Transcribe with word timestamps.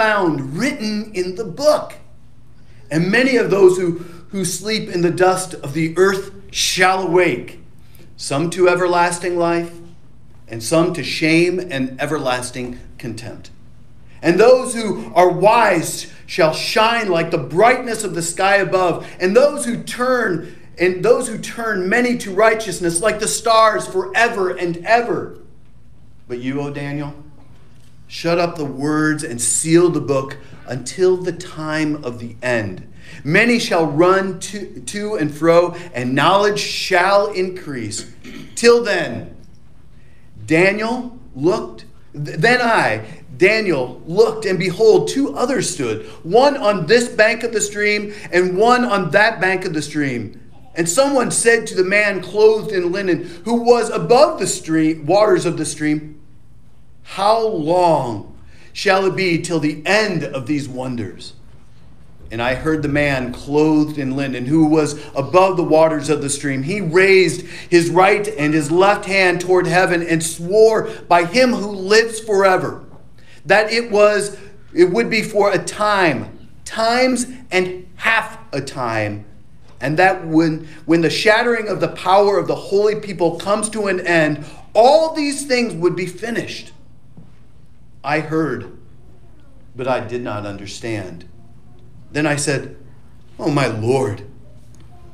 found 0.00 0.56
written 0.56 1.12
in 1.12 1.34
the 1.34 1.44
book. 1.44 1.92
And 2.90 3.12
many 3.12 3.36
of 3.36 3.50
those 3.50 3.76
who, 3.76 3.98
who 4.30 4.46
sleep 4.46 4.88
in 4.88 5.02
the 5.02 5.10
dust 5.10 5.52
of 5.52 5.74
the 5.74 5.92
earth 5.98 6.32
shall 6.50 7.02
awake, 7.02 7.60
some 8.16 8.48
to 8.48 8.66
everlasting 8.66 9.36
life, 9.36 9.78
and 10.48 10.62
some 10.62 10.94
to 10.94 11.04
shame 11.04 11.58
and 11.58 12.00
everlasting 12.00 12.80
contempt. 12.96 13.50
And 14.22 14.40
those 14.40 14.74
who 14.74 15.12
are 15.14 15.28
wise 15.28 16.10
shall 16.24 16.54
shine 16.54 17.10
like 17.10 17.30
the 17.30 17.36
brightness 17.36 18.02
of 18.02 18.14
the 18.14 18.22
sky 18.22 18.56
above, 18.56 19.06
and 19.20 19.36
those 19.36 19.66
who 19.66 19.82
turn 19.82 20.56
and 20.78 21.04
those 21.04 21.28
who 21.28 21.36
turn 21.36 21.90
many 21.90 22.16
to 22.16 22.32
righteousness 22.32 23.02
like 23.02 23.20
the 23.20 23.28
stars 23.28 23.86
forever 23.86 24.48
and 24.48 24.78
ever. 24.78 25.36
But 26.26 26.38
you, 26.38 26.58
O 26.62 26.70
Daniel, 26.70 27.14
shut 28.10 28.40
up 28.40 28.56
the 28.56 28.64
words 28.64 29.22
and 29.22 29.40
seal 29.40 29.88
the 29.88 30.00
book 30.00 30.36
until 30.66 31.16
the 31.16 31.32
time 31.32 32.04
of 32.04 32.18
the 32.18 32.34
end. 32.42 32.92
Many 33.22 33.60
shall 33.60 33.86
run 33.86 34.40
to, 34.40 34.80
to 34.80 35.14
and 35.14 35.32
fro, 35.32 35.76
and 35.94 36.12
knowledge 36.12 36.58
shall 36.58 37.32
increase. 37.32 38.12
Till 38.56 38.82
then, 38.82 39.36
Daniel 40.44 41.20
looked, 41.36 41.84
then 42.12 42.60
I, 42.60 43.22
Daniel 43.36 44.02
looked, 44.04 44.44
and 44.44 44.58
behold, 44.58 45.08
two 45.08 45.36
others 45.36 45.70
stood, 45.70 46.04
one 46.24 46.56
on 46.56 46.86
this 46.86 47.08
bank 47.08 47.44
of 47.44 47.52
the 47.52 47.60
stream, 47.60 48.12
and 48.32 48.56
one 48.56 48.84
on 48.84 49.12
that 49.12 49.40
bank 49.40 49.64
of 49.64 49.72
the 49.72 49.82
stream. 49.82 50.50
And 50.74 50.88
someone 50.88 51.30
said 51.30 51.64
to 51.68 51.76
the 51.76 51.84
man 51.84 52.20
clothed 52.20 52.72
in 52.72 52.90
linen, 52.90 53.24
who 53.44 53.62
was 53.62 53.88
above 53.88 54.40
the 54.40 54.48
stream, 54.48 55.06
waters 55.06 55.46
of 55.46 55.56
the 55.56 55.64
stream, 55.64 56.19
How 57.02 57.40
long 57.40 58.38
shall 58.72 59.06
it 59.06 59.16
be 59.16 59.40
till 59.40 59.60
the 59.60 59.82
end 59.84 60.24
of 60.24 60.46
these 60.46 60.68
wonders? 60.68 61.34
And 62.30 62.40
I 62.40 62.54
heard 62.54 62.82
the 62.82 62.88
man 62.88 63.32
clothed 63.32 63.98
in 63.98 64.16
linen, 64.16 64.46
who 64.46 64.66
was 64.66 65.04
above 65.16 65.56
the 65.56 65.64
waters 65.64 66.08
of 66.08 66.22
the 66.22 66.30
stream. 66.30 66.62
He 66.62 66.80
raised 66.80 67.44
his 67.68 67.90
right 67.90 68.26
and 68.28 68.54
his 68.54 68.70
left 68.70 69.04
hand 69.06 69.40
toward 69.40 69.66
heaven 69.66 70.00
and 70.02 70.22
swore 70.22 70.88
by 71.08 71.24
him 71.24 71.52
who 71.52 71.70
lives 71.70 72.20
forever 72.20 72.84
that 73.46 73.72
it 73.72 73.90
was 73.90 74.38
it 74.72 74.90
would 74.90 75.10
be 75.10 75.22
for 75.22 75.52
a 75.52 75.58
time, 75.58 76.48
times 76.64 77.26
and 77.50 77.88
half 77.96 78.38
a 78.52 78.60
time, 78.60 79.24
and 79.80 79.98
that 79.98 80.26
when 80.26 80.68
when 80.86 81.00
the 81.00 81.10
shattering 81.10 81.68
of 81.68 81.80
the 81.80 81.88
power 81.88 82.38
of 82.38 82.46
the 82.46 82.54
holy 82.54 82.96
people 82.96 83.38
comes 83.38 83.68
to 83.70 83.86
an 83.86 84.00
end, 84.06 84.44
all 84.74 85.14
these 85.14 85.46
things 85.46 85.74
would 85.74 85.96
be 85.96 86.06
finished. 86.06 86.72
I 88.02 88.20
heard, 88.20 88.78
but 89.76 89.86
I 89.86 90.00
did 90.00 90.22
not 90.22 90.46
understand. 90.46 91.26
Then 92.12 92.26
I 92.26 92.36
said, 92.36 92.76
"Oh 93.38 93.50
my 93.50 93.66
Lord, 93.66 94.22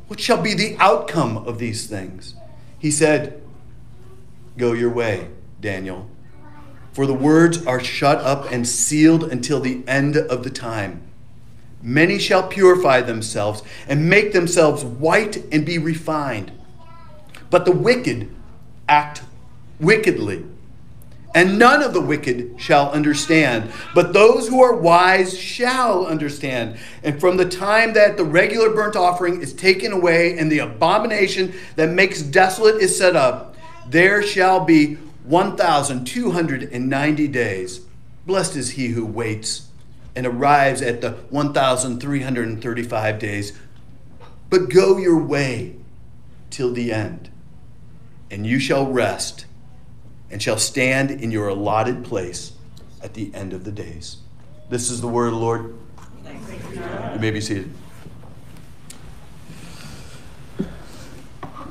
what 0.07 0.21
shall 0.21 0.41
be 0.41 0.55
the 0.55 0.77
outcome 0.79 1.37
of 1.37 1.59
these 1.59 1.87
things?" 1.87 2.35
He 2.79 2.91
said, 2.91 3.43
"Go 4.57 4.73
your 4.73 4.91
way, 4.91 5.29
Daniel." 5.61 6.09
For 6.93 7.07
the 7.07 7.15
words 7.15 7.67
are 7.67 7.81
shut 7.81 8.19
up 8.19 8.51
and 8.51 8.67
sealed 8.67 9.25
until 9.25 9.61
the 9.61 9.83
end 9.87 10.17
of 10.17 10.45
the 10.45 10.51
time. 10.51 11.03
Many 11.83 12.19
shall 12.19 12.49
purify 12.49 13.03
themselves 13.03 13.63
and 13.87 14.09
make 14.09 14.33
themselves 14.33 14.83
white 14.83 15.45
and 15.53 15.67
be 15.67 15.77
refined. 15.77 16.53
But 17.51 17.65
the 17.65 17.73
wicked 17.73 18.29
act 18.89 19.23
wickedly. 19.79 20.45
And 21.37 21.59
none 21.59 21.83
of 21.83 21.93
the 21.93 22.01
wicked 22.01 22.55
shall 22.57 22.91
understand, 22.93 23.71
but 23.95 24.15
those 24.15 24.49
who 24.49 24.63
are 24.63 24.75
wise 24.75 25.39
shall 25.39 26.07
understand. 26.07 26.79
And 27.03 27.21
from 27.21 27.37
the 27.37 27.47
time 27.47 27.93
that 27.93 28.17
the 28.17 28.25
regular 28.25 28.71
burnt 28.71 28.97
offering 28.97 29.43
is 29.43 29.53
taken 29.53 29.93
away 29.93 30.39
and 30.39 30.51
the 30.51 30.61
abomination 30.61 31.53
that 31.75 31.91
makes 31.91 32.23
desolate 32.23 32.77
is 32.77 32.97
set 32.97 33.17
up, 33.17 33.55
there 33.87 34.23
shall 34.23 34.65
be 34.65 34.95
1,290 35.25 37.29
days. 37.29 37.81
Blessed 38.25 38.57
is 38.57 38.71
he 38.71 38.89
who 38.89 39.05
waits 39.05 39.69
and 40.15 40.27
arrives 40.27 40.81
at 40.81 41.03
the 41.03 41.11
1,335 41.29 43.19
days. 43.19 43.53
But 44.49 44.71
go 44.71 44.97
your 44.97 45.23
way 45.23 45.77
till 46.49 46.73
the 46.73 46.95
end, 46.95 47.29
and 48.31 48.47
you 48.47 48.59
shall 48.59 48.91
rest 48.91 49.45
and 50.31 50.43
shall 50.43 50.59
stand 50.59 51.11
in 51.11 51.31
your 51.31 51.49
allotted 51.49 52.05
place 52.05 52.53
at 53.03 53.15
the 53.15 53.33
end 53.35 53.53
of 53.53 53.65
the 53.65 53.73
days. 53.73 54.19
This 54.69 54.91
is 54.91 55.01
the 55.01 55.09
word 55.09 55.27
of 55.27 55.35
the 55.35 55.39
Lord. 55.39 55.75
You 57.13 57.21
may 57.21 57.31
be 57.31 57.41
seated. 57.41 57.73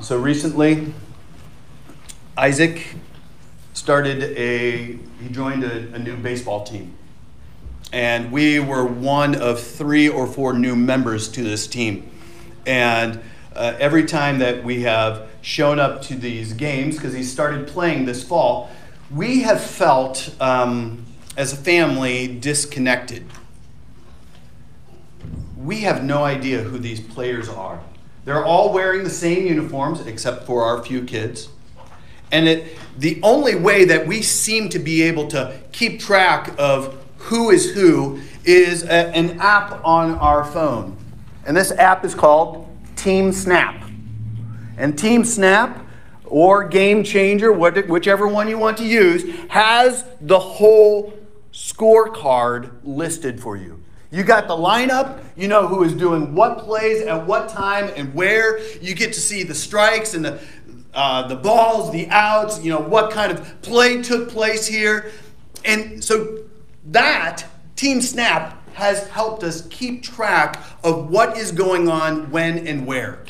So 0.01 0.17
recently, 0.17 0.94
Isaac 2.38 2.95
started 3.73 4.23
a, 4.23 4.99
he 5.21 5.29
joined 5.31 5.63
a, 5.63 5.94
a 5.94 5.99
new 5.99 6.15
baseball 6.15 6.63
team. 6.63 6.95
And 7.91 8.31
we 8.31 8.59
were 8.59 8.85
one 8.85 9.35
of 9.35 9.59
three 9.59 10.09
or 10.09 10.27
four 10.27 10.53
new 10.53 10.75
members 10.75 11.27
to 11.29 11.44
this 11.44 11.65
team. 11.65 12.09
And 12.65 13.21
uh, 13.55 13.75
every 13.79 14.05
time 14.05 14.39
that 14.39 14.63
we 14.63 14.81
have 14.81 15.27
shown 15.41 15.79
up 15.79 16.01
to 16.03 16.16
these 16.16 16.53
games, 16.53 16.95
because 16.95 17.13
he 17.13 17.23
started 17.23 17.67
playing 17.67 18.05
this 18.05 18.23
fall, 18.23 18.69
we 19.11 19.41
have 19.41 19.61
felt 19.61 20.35
um, 20.39 21.05
as 21.38 21.53
a 21.53 21.57
family 21.57 22.27
disconnected. 22.27 23.25
We 25.57 25.81
have 25.81 26.03
no 26.03 26.23
idea 26.23 26.61
who 26.61 26.77
these 26.77 26.99
players 26.99 27.49
are. 27.49 27.79
They're 28.25 28.44
all 28.44 28.73
wearing 28.73 29.03
the 29.03 29.09
same 29.09 29.45
uniforms, 29.45 30.05
except 30.05 30.45
for 30.45 30.63
our 30.63 30.83
few 30.83 31.03
kids. 31.03 31.49
And 32.31 32.47
it, 32.47 32.77
the 32.97 33.19
only 33.21 33.55
way 33.55 33.85
that 33.85 34.07
we 34.07 34.21
seem 34.21 34.69
to 34.69 34.79
be 34.79 35.03
able 35.03 35.27
to 35.29 35.59
keep 35.71 35.99
track 35.99 36.53
of 36.57 37.01
who 37.17 37.51
is 37.51 37.71
who 37.71 38.19
is 38.44 38.83
a, 38.83 39.15
an 39.15 39.39
app 39.39 39.83
on 39.85 40.15
our 40.15 40.44
phone. 40.44 40.97
And 41.45 41.55
this 41.55 41.71
app 41.71 42.03
is 42.03 42.15
called 42.15 42.67
Team 42.95 43.31
Snap. 43.31 43.83
And 44.78 44.97
Team 44.97 45.23
Snap 45.23 45.85
or 46.25 46.67
Game 46.67 47.03
Changer, 47.03 47.51
whichever 47.51 48.28
one 48.28 48.47
you 48.47 48.57
want 48.57 48.78
to 48.78 48.85
use, 48.85 49.23
has 49.50 50.06
the 50.22 50.39
whole 50.39 51.13
scorecard 51.53 52.72
listed 52.83 53.39
for 53.39 53.56
you. 53.56 53.81
You 54.11 54.23
got 54.23 54.47
the 54.47 54.56
lineup, 54.56 55.23
you 55.35 55.47
know 55.47 55.67
who 55.67 55.83
is 55.83 55.94
doing 55.94 56.35
what 56.35 56.59
plays 56.59 57.01
at 57.06 57.25
what 57.25 57.50
time 57.50 57.91
and 57.95 58.13
where. 58.13 58.59
You 58.79 58.95
get 58.95 59.13
to 59.13 59.19
see 59.19 59.44
the 59.44 59.56
strikes 59.56 60.13
and 60.13 60.23
the, 60.23 60.41
uh, 60.94 61.27
the 61.27 61.35
balls, 61.35 61.91
the 61.91 62.07
outs, 62.09 62.63
you 62.63 62.72
know, 62.72 62.79
what 62.79 63.12
kind 63.12 63.31
of 63.31 63.62
play 63.62 64.01
took 64.01 64.29
place 64.29 64.67
here. 64.67 65.12
And 65.63 66.03
so 66.03 66.44
that, 66.88 67.45
Team 67.75 68.01
Snap, 68.01 68.64
has 68.75 69.08
helped 69.08 69.44
us 69.44 69.66
keep 69.69 70.03
track 70.03 70.62
of 70.84 71.09
what 71.09 71.38
is 71.38 71.52
going 71.52 71.90
on 71.90 72.30
when 72.30 72.68
and 72.68 72.86
where. 72.86 73.24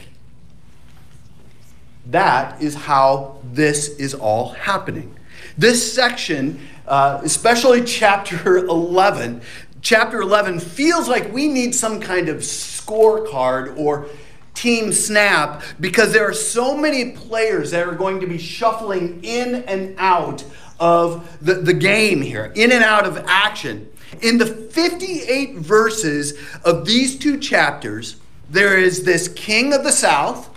That 2.08 2.62
is 2.62 2.76
how 2.76 3.38
this 3.44 3.90
is 4.00 4.14
all 4.14 4.50
happening. 4.50 5.16
This 5.58 5.94
section, 5.94 6.60
uh, 6.88 7.22
especially 7.24 7.84
chapter 7.84 8.58
11, 8.66 9.42
chapter 9.82 10.22
11 10.22 10.60
feels 10.60 11.08
like 11.08 11.32
we 11.32 11.48
need 11.48 11.76
some 11.76 12.02
kind 12.02 12.28
of 12.28 12.38
scorecard 12.38 13.78
or 13.78 14.08
team 14.56 14.92
snap 14.92 15.62
because 15.80 16.12
there 16.12 16.28
are 16.28 16.34
so 16.34 16.76
many 16.76 17.12
players 17.12 17.72
that 17.72 17.88
are 17.88 17.94
going 17.94 18.20
to 18.20 18.28
be 18.28 18.38
shuffling 18.38 19.24
in 19.24 19.56
and 19.66 19.96
out 20.00 20.44
of 20.80 21.38
the, 21.46 21.56
the 21.56 21.74
game 21.74 22.22
here, 22.22 22.52
in 22.56 22.72
and 22.72 22.84
out 22.84 23.06
of 23.06 23.24
action. 23.28 23.90
In 24.22 24.38
the 24.38 24.46
58 24.46 25.56
verses 25.56 26.34
of 26.64 26.86
these 26.86 27.18
two 27.18 27.40
chapters, 27.40 28.18
there 28.50 28.78
is 28.78 29.04
this 29.04 29.28
king 29.28 29.74
of 29.74 29.84
the 29.84 29.92
south 29.92 30.50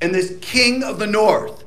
and 0.00 0.14
this 0.14 0.36
king 0.40 0.82
of 0.82 0.98
the 0.98 1.06
north. 1.06 1.64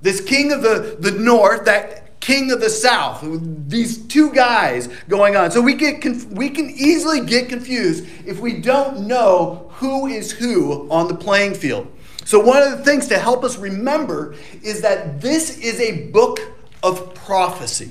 This 0.00 0.20
king 0.20 0.52
of 0.52 0.62
the, 0.62 0.96
the 0.98 1.12
north 1.12 1.64
that 1.66 2.20
king 2.20 2.50
of 2.50 2.60
the 2.60 2.70
south 2.70 3.24
these 3.68 3.98
two 4.06 4.32
guys 4.32 4.88
going 5.08 5.36
on. 5.36 5.50
So 5.50 5.60
we 5.60 5.74
get 5.74 6.00
conf- 6.00 6.26
we 6.26 6.50
can 6.50 6.68
easily 6.70 7.24
get 7.24 7.48
confused 7.48 8.06
if 8.26 8.40
we 8.40 8.60
don't 8.60 9.06
know 9.06 9.70
who 9.74 10.06
is 10.06 10.32
who 10.32 10.90
on 10.90 11.08
the 11.08 11.14
playing 11.14 11.54
field. 11.54 11.86
So 12.24 12.40
one 12.40 12.62
of 12.62 12.76
the 12.76 12.84
things 12.84 13.06
to 13.08 13.18
help 13.18 13.44
us 13.44 13.56
remember 13.56 14.34
is 14.62 14.82
that 14.82 15.20
this 15.20 15.58
is 15.58 15.80
a 15.80 16.08
book 16.08 16.40
of 16.82 17.14
prophecy 17.14 17.90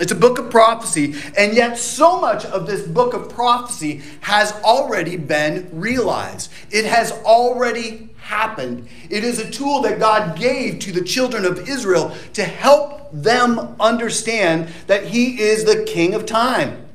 it's 0.00 0.12
a 0.12 0.16
book 0.16 0.38
of 0.38 0.50
prophecy 0.50 1.14
and 1.36 1.54
yet 1.54 1.76
so 1.76 2.20
much 2.20 2.44
of 2.46 2.66
this 2.66 2.86
book 2.86 3.12
of 3.12 3.28
prophecy 3.28 4.02
has 4.20 4.52
already 4.62 5.16
been 5.16 5.68
realized 5.72 6.50
it 6.70 6.84
has 6.86 7.12
already 7.24 8.08
happened. 8.22 8.88
It 9.10 9.24
is 9.24 9.38
a 9.38 9.50
tool 9.50 9.82
that 9.82 9.98
God 9.98 10.38
gave 10.38 10.78
to 10.80 10.92
the 10.92 11.02
children 11.02 11.44
of 11.44 11.68
Israel 11.68 12.16
to 12.34 12.44
help 12.44 13.10
them 13.12 13.76
understand 13.78 14.68
that 14.86 15.04
He 15.06 15.40
is 15.40 15.64
the 15.64 15.84
King 15.84 16.14
of 16.14 16.24
time. 16.24 16.88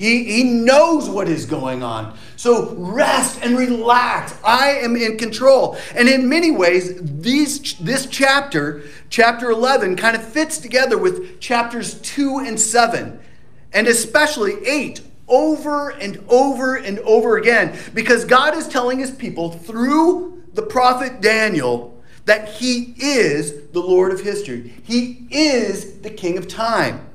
He, 0.00 0.24
he 0.24 0.44
knows 0.44 1.10
what 1.10 1.28
is 1.28 1.44
going 1.44 1.82
on. 1.82 2.16
So 2.36 2.74
rest 2.74 3.38
and 3.42 3.58
relax. 3.58 4.34
I 4.42 4.70
am 4.78 4.96
in 4.96 5.18
control. 5.18 5.76
And 5.94 6.08
in 6.08 6.26
many 6.26 6.50
ways, 6.50 6.98
these, 7.02 7.74
this 7.74 8.06
chapter, 8.06 8.82
chapter 9.10 9.50
11, 9.50 9.96
kind 9.96 10.16
of 10.16 10.24
fits 10.24 10.56
together 10.56 10.96
with 10.96 11.38
chapters 11.38 12.00
2 12.00 12.38
and 12.38 12.58
7, 12.58 13.20
and 13.74 13.86
especially 13.86 14.66
8, 14.66 15.02
over 15.28 15.90
and 15.90 16.24
over 16.30 16.76
and 16.76 16.98
over 17.00 17.36
again, 17.36 17.78
because 17.92 18.24
God 18.24 18.56
is 18.56 18.66
telling 18.68 19.00
his 19.00 19.10
people 19.10 19.50
through 19.50 20.42
the 20.54 20.62
prophet 20.62 21.20
Daniel 21.20 22.02
that 22.24 22.48
he 22.48 22.94
is 22.96 23.68
the 23.72 23.80
Lord 23.80 24.12
of 24.12 24.22
history, 24.22 24.72
he 24.82 25.26
is 25.30 25.98
the 25.98 26.10
King 26.10 26.38
of 26.38 26.48
time. 26.48 27.06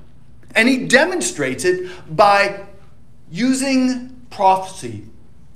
And 0.54 0.70
he 0.70 0.86
demonstrates 0.86 1.66
it 1.66 1.90
by 2.16 2.68
using 3.36 4.26
prophecy. 4.30 5.04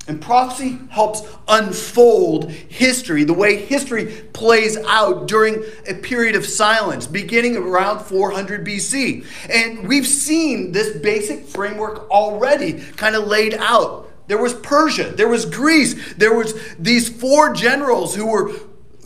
And 0.08 0.20
prophecy 0.22 0.80
helps 0.90 1.22
unfold 1.48 2.50
history, 2.50 3.24
the 3.24 3.34
way 3.34 3.58
history 3.58 4.06
plays 4.34 4.76
out 4.88 5.28
during 5.28 5.64
a 5.88 5.94
period 5.94 6.36
of 6.36 6.46
silence, 6.46 7.06
beginning 7.06 7.56
around 7.56 8.00
400 8.00 8.66
BC. 8.66 9.26
And 9.50 9.88
we've 9.88 10.08
seen 10.08 10.72
this 10.72 10.98
basic 10.98 11.46
framework 11.46 12.10
already 12.10 12.82
kind 12.98 13.16
of 13.16 13.28
laid 13.28 13.54
out. 13.54 14.10
There 14.28 14.42
was 14.42 14.56
Persia, 14.56 15.12
there 15.12 15.28
was 15.28 15.46
Greece, 15.46 16.16
there 16.16 16.34
was 16.34 16.54
these 16.78 17.08
four 17.08 17.54
generals 17.54 18.16
who 18.16 18.28
were 18.28 18.52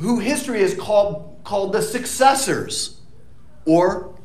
who 0.02 0.20
history 0.20 0.62
has 0.62 0.74
called 0.74 1.42
called 1.44 1.74
the 1.74 1.82
successors 1.82 3.00
or 3.66 4.16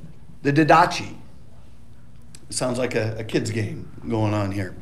the 0.43 0.53
Diadochi. 0.53 1.18
Sounds 2.51 2.79
like 2.79 2.95
a, 2.95 3.17
a 3.19 3.25
kid's 3.25 3.51
game 3.51 3.91
going 4.09 4.35
on 4.35 4.53
here. 4.53 4.75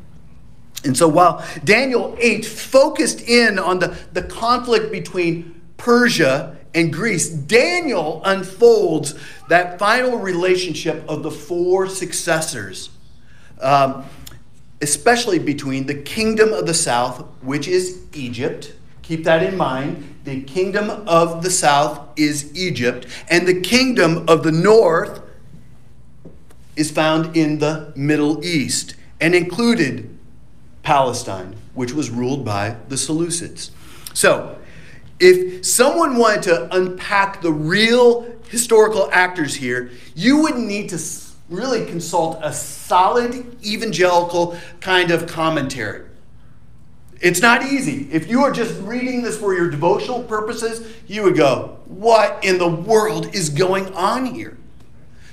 And 0.83 0.95
so 0.95 1.07
while 1.07 1.45
Daniel 1.63 2.15
8 2.19 2.45
focused 2.45 3.21
in 3.21 3.59
on 3.59 3.79
the, 3.79 3.97
the 4.13 4.23
conflict 4.23 4.91
between 4.91 5.59
Persia 5.75 6.57
and 6.73 6.93
Greece, 6.93 7.29
Daniel 7.29 8.21
unfolds 8.23 9.15
that 9.49 9.79
final 9.79 10.17
relationship 10.17 11.03
of 11.09 11.23
the 11.23 11.31
four 11.31 11.89
successors, 11.89 12.89
um, 13.59 14.05
especially 14.81 15.39
between 15.39 15.87
the 15.87 15.95
kingdom 15.95 16.53
of 16.53 16.67
the 16.67 16.73
south, 16.73 17.25
which 17.41 17.67
is 17.67 18.03
Egypt. 18.13 18.73
Keep 19.01 19.23
that 19.23 19.41
in 19.43 19.57
mind. 19.57 20.15
The 20.23 20.43
kingdom 20.43 20.89
of 20.89 21.43
the 21.43 21.49
south 21.49 22.01
is 22.17 22.55
Egypt, 22.55 23.07
and 23.29 23.47
the 23.47 23.61
kingdom 23.61 24.25
of 24.27 24.43
the 24.43 24.51
north 24.51 25.21
is 26.77 26.91
found 26.91 27.35
in 27.35 27.59
the 27.59 27.91
Middle 27.95 28.43
East 28.45 28.95
and 29.19 29.35
included 29.35 30.17
Palestine, 30.83 31.55
which 31.73 31.91
was 31.91 32.09
ruled 32.09 32.45
by 32.45 32.77
the 32.87 32.95
Seleucids. 32.95 33.71
So, 34.13 34.57
if 35.19 35.65
someone 35.65 36.17
wanted 36.17 36.43
to 36.43 36.75
unpack 36.75 37.41
the 37.41 37.51
real 37.51 38.31
historical 38.49 39.09
actors 39.11 39.55
here, 39.55 39.89
you 40.15 40.41
would 40.43 40.55
need 40.55 40.89
to 40.89 40.99
really 41.49 41.85
consult 41.85 42.39
a 42.41 42.53
solid 42.53 43.57
evangelical 43.65 44.57
kind 44.79 45.11
of 45.11 45.27
commentary. 45.27 46.05
It's 47.19 47.41
not 47.41 47.63
easy. 47.63 48.07
If 48.11 48.29
you 48.29 48.43
are 48.43 48.51
just 48.51 48.79
reading 48.81 49.23
this 49.23 49.39
for 49.39 49.55
your 49.55 49.69
devotional 49.69 50.23
purposes, 50.23 50.95
you 51.07 51.23
would 51.23 51.35
go, 51.35 51.79
What 51.85 52.43
in 52.43 52.59
the 52.59 52.67
world 52.67 53.33
is 53.33 53.49
going 53.49 53.91
on 53.95 54.25
here? 54.25 54.57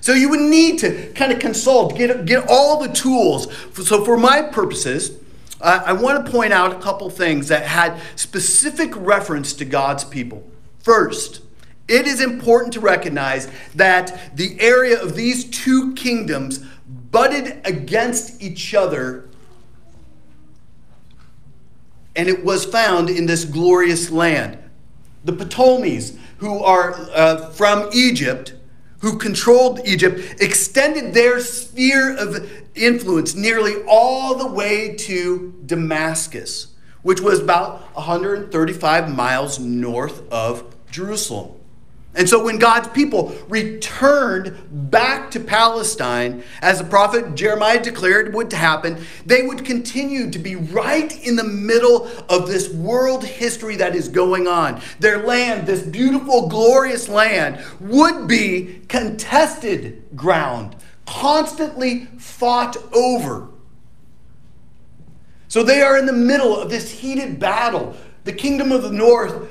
So 0.04 0.12
you 0.12 0.28
would 0.28 0.40
need 0.40 0.80
to 0.80 1.10
kind 1.14 1.32
of 1.32 1.38
consult, 1.38 1.96
get, 1.96 2.26
get 2.26 2.44
all 2.46 2.78
the 2.78 2.92
tools. 2.92 3.50
So 3.72 4.04
for 4.04 4.18
my 4.18 4.42
purposes, 4.42 5.18
uh, 5.62 5.82
I 5.82 5.94
want 5.94 6.26
to 6.26 6.30
point 6.30 6.52
out 6.52 6.72
a 6.72 6.78
couple 6.78 7.08
things 7.08 7.48
that 7.48 7.64
had 7.64 7.98
specific 8.14 8.92
reference 8.96 9.54
to 9.54 9.64
God's 9.64 10.04
people. 10.04 10.46
First, 10.80 11.40
it 11.88 12.06
is 12.06 12.20
important 12.20 12.74
to 12.74 12.80
recognize 12.80 13.50
that 13.76 14.36
the 14.36 14.60
area 14.60 15.00
of 15.00 15.16
these 15.16 15.46
two 15.46 15.94
kingdoms 15.94 16.62
butted 16.86 17.62
against 17.64 18.42
each 18.42 18.74
other, 18.74 19.26
and 22.14 22.28
it 22.28 22.44
was 22.44 22.66
found 22.66 23.08
in 23.08 23.24
this 23.24 23.46
glorious 23.46 24.10
land. 24.10 24.58
The 25.24 25.32
Ptolemies, 25.32 26.18
who 26.40 26.62
are 26.62 26.92
uh, 27.14 27.48
from 27.52 27.88
Egypt, 27.94 28.52
who 29.04 29.18
controlled 29.18 29.80
Egypt, 29.84 30.40
extended 30.40 31.12
their 31.12 31.38
sphere 31.38 32.16
of 32.16 32.50
influence 32.74 33.34
nearly 33.34 33.74
all 33.86 34.34
the 34.34 34.46
way 34.46 34.94
to 34.96 35.54
Damascus, 35.66 36.68
which 37.02 37.20
was 37.20 37.38
about 37.38 37.82
135 37.94 39.14
miles 39.14 39.58
north 39.58 40.26
of 40.32 40.74
Jerusalem. 40.90 41.52
And 42.16 42.28
so 42.28 42.44
when 42.44 42.58
God's 42.58 42.88
people 42.88 43.34
returned 43.48 44.56
back 44.70 45.32
to 45.32 45.40
Palestine, 45.40 46.44
as 46.62 46.78
the 46.78 46.84
prophet 46.84 47.34
Jeremiah 47.34 47.82
declared 47.82 48.32
would 48.34 48.52
happen, 48.52 49.04
they 49.26 49.42
would 49.42 49.64
continue 49.64 50.30
to 50.30 50.38
be 50.38 50.54
right 50.54 51.12
in 51.26 51.34
the 51.34 51.44
middle 51.44 52.06
of 52.28 52.46
this 52.46 52.72
world 52.72 53.24
history 53.24 53.74
that 53.76 53.96
is 53.96 54.08
going 54.08 54.46
on. 54.46 54.80
Their 55.00 55.26
land, 55.26 55.66
this 55.66 55.82
beautiful, 55.82 56.48
glorious 56.48 57.08
land, 57.08 57.60
would 57.80 58.28
be 58.28 58.82
contested 58.88 60.04
ground, 60.14 60.76
constantly 61.06 62.06
fought 62.18 62.76
over. 62.94 63.48
So 65.48 65.64
they 65.64 65.82
are 65.82 65.98
in 65.98 66.06
the 66.06 66.12
middle 66.12 66.56
of 66.56 66.70
this 66.70 66.90
heated 66.90 67.40
battle. 67.40 67.96
The 68.22 68.32
kingdom 68.32 68.72
of 68.72 68.82
the 68.82 68.90
north 68.90 69.50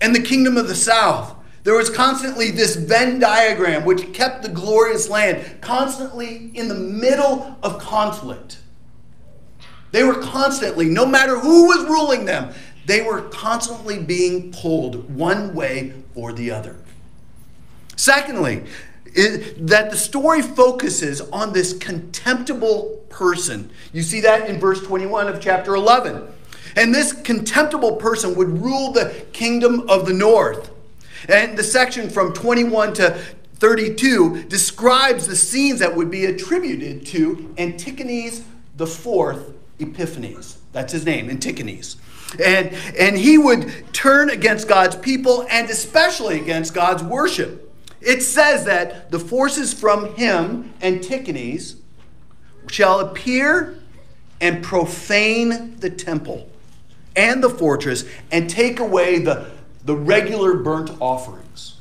and 0.00 0.14
the 0.14 0.22
kingdom 0.22 0.56
of 0.56 0.68
the 0.68 0.74
south. 0.74 1.34
There 1.64 1.74
was 1.74 1.90
constantly 1.90 2.50
this 2.50 2.76
Venn 2.76 3.18
diagram 3.18 3.84
which 3.84 4.12
kept 4.12 4.42
the 4.42 4.48
glorious 4.48 5.08
land 5.08 5.60
constantly 5.60 6.50
in 6.54 6.68
the 6.68 6.74
middle 6.74 7.56
of 7.62 7.78
conflict. 7.78 8.58
They 9.90 10.04
were 10.04 10.20
constantly, 10.20 10.86
no 10.86 11.06
matter 11.06 11.38
who 11.38 11.66
was 11.66 11.84
ruling 11.84 12.24
them, 12.24 12.52
they 12.86 13.02
were 13.02 13.22
constantly 13.22 13.98
being 13.98 14.52
pulled 14.52 15.14
one 15.14 15.54
way 15.54 15.92
or 16.14 16.32
the 16.32 16.50
other. 16.50 16.76
Secondly, 17.96 18.64
that 19.14 19.90
the 19.90 19.96
story 19.96 20.42
focuses 20.42 21.20
on 21.20 21.52
this 21.52 21.76
contemptible 21.76 23.04
person. 23.08 23.70
You 23.92 24.02
see 24.02 24.20
that 24.20 24.48
in 24.48 24.60
verse 24.60 24.80
21 24.82 25.28
of 25.28 25.40
chapter 25.40 25.74
11. 25.74 26.22
And 26.76 26.94
this 26.94 27.12
contemptible 27.12 27.96
person 27.96 28.34
would 28.36 28.48
rule 28.62 28.92
the 28.92 29.26
kingdom 29.32 29.88
of 29.88 30.06
the 30.06 30.12
north. 30.12 30.70
And 31.28 31.56
the 31.56 31.64
section 31.64 32.10
from 32.10 32.32
21 32.32 32.94
to 32.94 33.18
32 33.56 34.44
describes 34.44 35.26
the 35.26 35.36
scenes 35.36 35.80
that 35.80 35.96
would 35.96 36.10
be 36.10 36.26
attributed 36.26 37.06
to 37.06 37.54
Antiochus 37.58 38.44
the 38.76 38.86
fourth 38.86 39.52
Epiphanes. 39.78 40.58
That's 40.72 40.92
his 40.92 41.04
name, 41.04 41.28
Antiochus. 41.28 41.96
And, 42.44 42.72
and 42.98 43.16
he 43.16 43.38
would 43.38 43.92
turn 43.92 44.30
against 44.30 44.68
God's 44.68 44.96
people 44.96 45.46
and 45.50 45.68
especially 45.70 46.40
against 46.40 46.74
God's 46.74 47.02
worship. 47.02 47.64
It 48.00 48.22
says 48.22 48.64
that 48.66 49.10
the 49.10 49.18
forces 49.18 49.74
from 49.74 50.14
him, 50.14 50.72
Antiochus, 50.82 51.76
shall 52.68 53.00
appear 53.00 53.78
and 54.40 54.62
profane 54.62 55.76
the 55.78 55.90
temple 55.90 56.48
and 57.16 57.42
the 57.42 57.50
fortress 57.50 58.04
and 58.30 58.48
take 58.48 58.78
away 58.78 59.18
the 59.18 59.50
the 59.84 59.96
regular 59.96 60.54
burnt 60.54 60.90
offerings. 61.00 61.76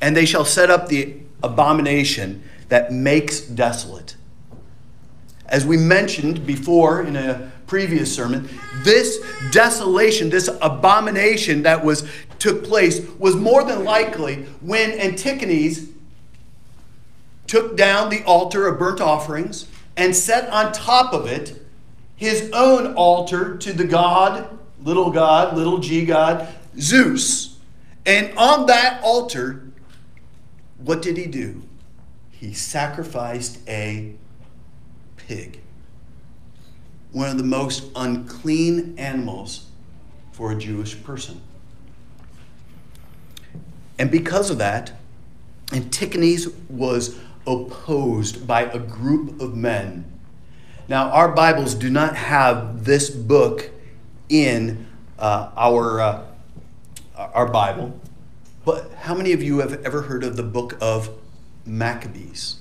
And 0.00 0.16
they 0.16 0.24
shall 0.24 0.44
set 0.44 0.70
up 0.70 0.88
the 0.88 1.16
abomination 1.42 2.42
that 2.68 2.92
makes 2.92 3.40
desolate. 3.40 4.16
As 5.46 5.66
we 5.66 5.76
mentioned 5.76 6.46
before 6.46 7.02
in 7.02 7.16
a 7.16 7.50
previous 7.66 8.14
sermon, 8.14 8.48
this 8.84 9.18
desolation, 9.50 10.30
this 10.30 10.48
abomination 10.62 11.62
that 11.62 11.84
was 11.84 12.08
took 12.38 12.64
place 12.64 13.06
was 13.18 13.36
more 13.36 13.64
than 13.64 13.84
likely 13.84 14.44
when 14.60 14.92
Antiochus 14.92 15.88
took 17.46 17.76
down 17.76 18.10
the 18.10 18.22
altar 18.24 18.66
of 18.66 18.78
burnt 18.78 19.00
offerings 19.00 19.68
and 19.96 20.14
set 20.14 20.48
on 20.50 20.72
top 20.72 21.12
of 21.12 21.26
it 21.26 21.60
his 22.16 22.50
own 22.52 22.94
altar 22.94 23.56
to 23.56 23.72
the 23.72 23.84
god, 23.84 24.58
little 24.82 25.10
god, 25.10 25.56
little 25.56 25.78
g 25.78 26.04
god, 26.04 26.46
Zeus. 26.78 27.58
And 28.06 28.36
on 28.36 28.66
that 28.66 29.02
altar, 29.02 29.68
what 30.78 31.02
did 31.02 31.16
he 31.16 31.26
do? 31.26 31.62
He 32.30 32.54
sacrificed 32.54 33.58
a 33.68 34.14
pig, 35.16 35.60
one 37.12 37.28
of 37.30 37.36
the 37.36 37.44
most 37.44 37.84
unclean 37.94 38.98
animals 38.98 39.66
for 40.32 40.50
a 40.50 40.56
Jewish 40.56 41.02
person. 41.02 41.40
And 43.98 44.10
because 44.10 44.48
of 44.48 44.58
that, 44.58 44.92
Antigonus 45.72 46.48
was 46.68 47.18
opposed 47.46 48.46
by 48.46 48.62
a 48.62 48.78
group 48.78 49.40
of 49.40 49.54
men. 49.54 50.04
Now, 50.88 51.10
our 51.10 51.32
Bibles 51.32 51.74
do 51.74 51.90
not 51.90 52.16
have 52.16 52.84
this 52.84 53.10
book 53.10 53.70
in 54.28 54.86
uh, 55.18 55.50
our, 55.56 56.00
uh, 56.00 56.26
our 57.34 57.46
Bible, 57.46 57.98
but 58.64 58.90
how 59.00 59.14
many 59.14 59.32
of 59.32 59.42
you 59.42 59.58
have 59.58 59.84
ever 59.84 60.02
heard 60.02 60.24
of 60.24 60.36
the 60.36 60.42
book 60.42 60.76
of 60.80 61.10
Maccabees? 61.66 62.56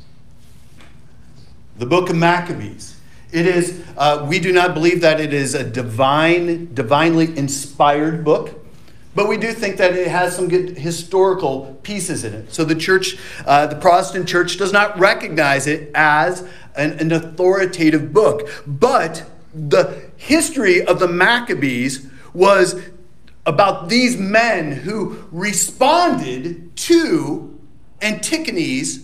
The 1.77 1.85
book 1.85 2.09
of 2.09 2.15
Maccabees. 2.15 2.99
It 3.31 3.45
is, 3.45 3.83
uh, 3.97 4.25
we 4.27 4.39
do 4.39 4.51
not 4.51 4.73
believe 4.73 5.01
that 5.01 5.19
it 5.19 5.33
is 5.33 5.53
a 5.53 5.63
divine, 5.63 6.73
divinely 6.73 7.37
inspired 7.37 8.23
book. 8.23 8.55
But 9.15 9.27
we 9.27 9.37
do 9.37 9.51
think 9.51 9.77
that 9.77 9.95
it 9.95 10.07
has 10.07 10.35
some 10.35 10.47
good 10.47 10.77
historical 10.77 11.79
pieces 11.83 12.23
in 12.23 12.33
it. 12.33 12.53
So 12.53 12.63
the 12.63 12.75
church, 12.75 13.17
uh, 13.45 13.67
the 13.67 13.75
Protestant 13.75 14.27
church, 14.27 14.57
does 14.57 14.71
not 14.71 14.97
recognize 14.99 15.67
it 15.67 15.91
as 15.95 16.47
an, 16.75 16.93
an 16.99 17.11
authoritative 17.11 18.13
book. 18.13 18.47
But 18.65 19.25
the 19.53 20.09
history 20.15 20.85
of 20.85 20.99
the 20.99 21.07
Maccabees 21.07 22.07
was 22.33 22.81
about 23.45 23.89
these 23.89 24.17
men 24.17 24.71
who 24.71 25.23
responded 25.31 26.75
to 26.75 27.59
Antigonus 28.01 28.99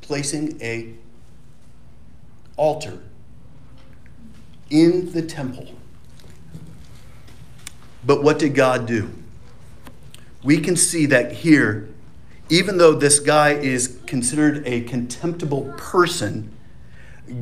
placing 0.00 0.60
a 0.62 0.94
altar 2.56 2.98
in 4.70 5.12
the 5.12 5.22
temple 5.22 5.68
but 8.08 8.22
what 8.22 8.38
did 8.38 8.54
God 8.54 8.86
do? 8.86 9.10
We 10.42 10.58
can 10.60 10.76
see 10.76 11.04
that 11.06 11.30
here, 11.30 11.88
even 12.48 12.78
though 12.78 12.94
this 12.94 13.20
guy 13.20 13.50
is 13.50 13.98
considered 14.06 14.66
a 14.66 14.80
contemptible 14.82 15.74
person, 15.76 16.50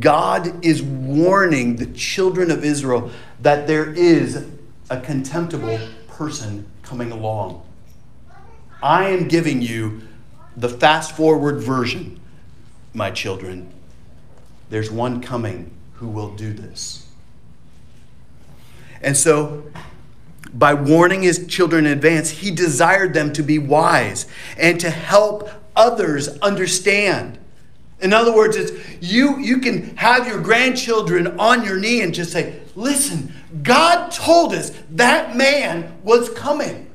God 0.00 0.64
is 0.64 0.82
warning 0.82 1.76
the 1.76 1.87
children 1.87 2.50
of 2.50 2.64
Israel 2.64 3.12
that 3.40 3.68
there 3.68 3.92
is 3.92 4.44
a 4.90 5.00
contemptible 5.00 5.78
person 6.08 6.66
coming 6.82 7.12
along. 7.12 7.62
I 8.82 9.08
am 9.08 9.28
giving 9.28 9.62
you 9.62 10.02
the 10.56 10.68
fast 10.68 11.16
forward 11.16 11.60
version, 11.60 12.20
my 12.94 13.10
children. 13.10 13.72
There's 14.70 14.90
one 14.90 15.20
coming 15.20 15.70
who 15.94 16.08
will 16.08 16.34
do 16.34 16.52
this. 16.52 17.06
And 19.02 19.16
so 19.16 19.64
by 20.52 20.74
warning 20.74 21.22
his 21.22 21.46
children 21.46 21.86
in 21.86 21.92
advance, 21.92 22.30
he 22.30 22.50
desired 22.50 23.12
them 23.14 23.32
to 23.34 23.42
be 23.42 23.58
wise 23.58 24.26
and 24.56 24.80
to 24.80 24.90
help 24.90 25.50
others 25.74 26.28
understand. 26.38 27.38
In 28.00 28.12
other 28.12 28.34
words, 28.34 28.56
it's 28.56 28.72
you, 29.00 29.38
you 29.38 29.58
can 29.58 29.96
have 29.96 30.26
your 30.26 30.40
grandchildren 30.40 31.38
on 31.38 31.64
your 31.64 31.78
knee 31.78 32.02
and 32.02 32.14
just 32.14 32.32
say, 32.32 32.60
Listen, 32.74 33.32
God 33.62 34.10
told 34.10 34.52
us 34.52 34.70
that 34.90 35.36
man 35.36 35.98
was 36.02 36.28
coming. 36.30 36.90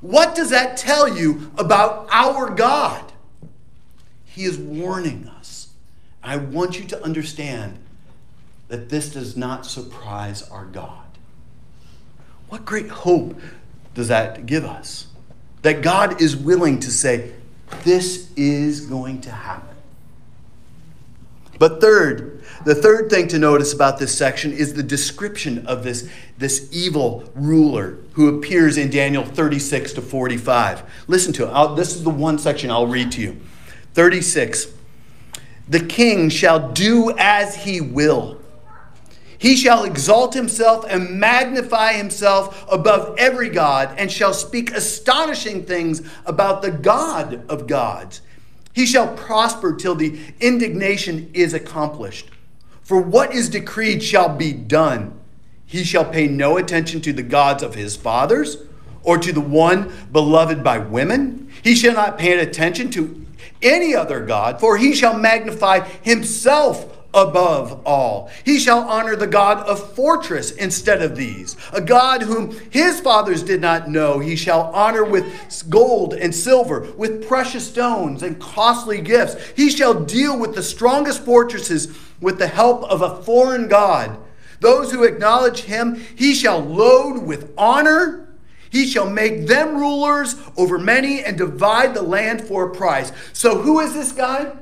What 0.00 0.34
does 0.34 0.50
that 0.50 0.76
tell 0.76 1.16
you 1.16 1.52
about 1.56 2.08
our 2.10 2.50
God? 2.50 3.12
He 4.24 4.44
is 4.44 4.58
warning 4.58 5.28
us. 5.28 5.68
I 6.22 6.36
want 6.36 6.78
you 6.78 6.86
to 6.86 7.02
understand 7.02 7.78
that 8.68 8.88
this 8.88 9.10
does 9.10 9.36
not 9.36 9.66
surprise 9.66 10.42
our 10.48 10.64
God. 10.64 11.04
What 12.48 12.64
great 12.64 12.88
hope 12.88 13.38
does 13.94 14.08
that 14.08 14.46
give 14.46 14.64
us? 14.64 15.06
That 15.62 15.82
God 15.82 16.20
is 16.20 16.36
willing 16.36 16.80
to 16.80 16.90
say, 16.90 17.32
this 17.84 18.30
is 18.36 18.86
going 18.86 19.20
to 19.22 19.30
happen. 19.30 19.71
But 21.58 21.80
third, 21.80 22.42
the 22.64 22.74
third 22.74 23.10
thing 23.10 23.28
to 23.28 23.38
notice 23.38 23.72
about 23.72 23.98
this 23.98 24.16
section 24.16 24.52
is 24.52 24.74
the 24.74 24.82
description 24.82 25.66
of 25.66 25.84
this, 25.84 26.08
this 26.38 26.68
evil 26.72 27.30
ruler 27.34 27.98
who 28.12 28.36
appears 28.36 28.78
in 28.78 28.90
Daniel 28.90 29.24
36 29.24 29.92
to 29.94 30.02
45. 30.02 30.82
Listen 31.06 31.32
to 31.34 31.44
it. 31.44 31.50
I'll, 31.50 31.74
this 31.74 31.94
is 31.94 32.02
the 32.02 32.10
one 32.10 32.38
section 32.38 32.70
I'll 32.70 32.86
read 32.86 33.12
to 33.12 33.20
you. 33.20 33.40
36. 33.94 34.68
The 35.68 35.80
king 35.80 36.28
shall 36.28 36.72
do 36.72 37.14
as 37.16 37.54
he 37.56 37.80
will 37.80 38.42
he 39.42 39.56
shall 39.56 39.82
exalt 39.82 40.34
himself 40.34 40.86
and 40.88 41.18
magnify 41.18 41.94
himself 41.94 42.64
above 42.70 43.16
every 43.18 43.48
God, 43.48 43.92
and 43.98 44.08
shall 44.08 44.32
speak 44.32 44.70
astonishing 44.70 45.64
things 45.64 46.00
about 46.24 46.62
the 46.62 46.70
God 46.70 47.44
of 47.50 47.66
gods. 47.66 48.22
He 48.72 48.86
shall 48.86 49.14
prosper 49.14 49.74
till 49.74 49.94
the 49.94 50.18
indignation 50.40 51.30
is 51.34 51.54
accomplished. 51.54 52.30
For 52.82 53.00
what 53.00 53.34
is 53.34 53.48
decreed 53.48 54.02
shall 54.02 54.34
be 54.34 54.52
done. 54.52 55.18
He 55.64 55.84
shall 55.84 56.04
pay 56.04 56.26
no 56.26 56.56
attention 56.56 57.00
to 57.02 57.12
the 57.12 57.22
gods 57.22 57.62
of 57.62 57.74
his 57.74 57.96
fathers, 57.96 58.58
or 59.02 59.18
to 59.18 59.32
the 59.32 59.40
one 59.40 59.92
beloved 60.12 60.62
by 60.62 60.78
women. 60.78 61.50
He 61.62 61.74
shall 61.74 61.94
not 61.94 62.18
pay 62.18 62.38
attention 62.38 62.90
to 62.92 63.26
any 63.62 63.94
other 63.94 64.24
God, 64.24 64.60
for 64.60 64.76
he 64.76 64.94
shall 64.94 65.16
magnify 65.16 65.80
himself 66.02 66.91
above 67.14 67.80
all. 67.86 68.30
He 68.44 68.58
shall 68.58 68.80
honor 68.80 69.16
the 69.16 69.26
God 69.26 69.58
of 69.66 69.94
fortress 69.94 70.50
instead 70.50 71.02
of 71.02 71.16
these. 71.16 71.56
A 71.72 71.80
God 71.80 72.22
whom 72.22 72.58
his 72.70 73.00
fathers 73.00 73.42
did 73.42 73.60
not 73.60 73.88
know, 73.88 74.18
he 74.18 74.36
shall 74.36 74.70
honor 74.74 75.04
with 75.04 75.68
gold 75.68 76.14
and 76.14 76.34
silver, 76.34 76.92
with 76.96 77.26
precious 77.26 77.68
stones 77.68 78.22
and 78.22 78.40
costly 78.40 79.00
gifts. 79.00 79.36
He 79.56 79.70
shall 79.70 79.94
deal 79.94 80.38
with 80.38 80.54
the 80.54 80.62
strongest 80.62 81.24
fortresses 81.24 81.96
with 82.20 82.38
the 82.38 82.46
help 82.46 82.84
of 82.84 83.02
a 83.02 83.22
foreign 83.22 83.68
God. 83.68 84.16
Those 84.60 84.92
who 84.92 85.02
acknowledge 85.02 85.62
him, 85.62 85.96
he 86.14 86.34
shall 86.34 86.60
load 86.60 87.22
with 87.22 87.52
honor. 87.58 88.28
He 88.70 88.86
shall 88.86 89.10
make 89.10 89.48
them 89.48 89.76
rulers 89.76 90.36
over 90.56 90.78
many 90.78 91.22
and 91.22 91.36
divide 91.36 91.94
the 91.94 92.02
land 92.02 92.40
for 92.42 92.68
a 92.68 92.74
price. 92.74 93.12
So, 93.34 93.60
who 93.60 93.80
is 93.80 93.92
this 93.92 94.12
guy? 94.12 94.52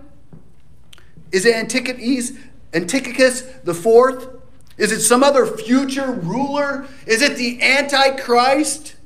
Is 1.32 1.44
it 1.44 1.54
Antigonus, 1.54 2.32
Antiochus 2.72 3.42
the 3.64 3.74
fourth? 3.74 4.28
Is 4.76 4.92
it 4.92 5.00
some 5.00 5.22
other 5.22 5.46
future 5.46 6.10
ruler? 6.10 6.86
Is 7.06 7.22
it 7.22 7.36
the 7.36 7.60
Antichrist? 7.60 8.96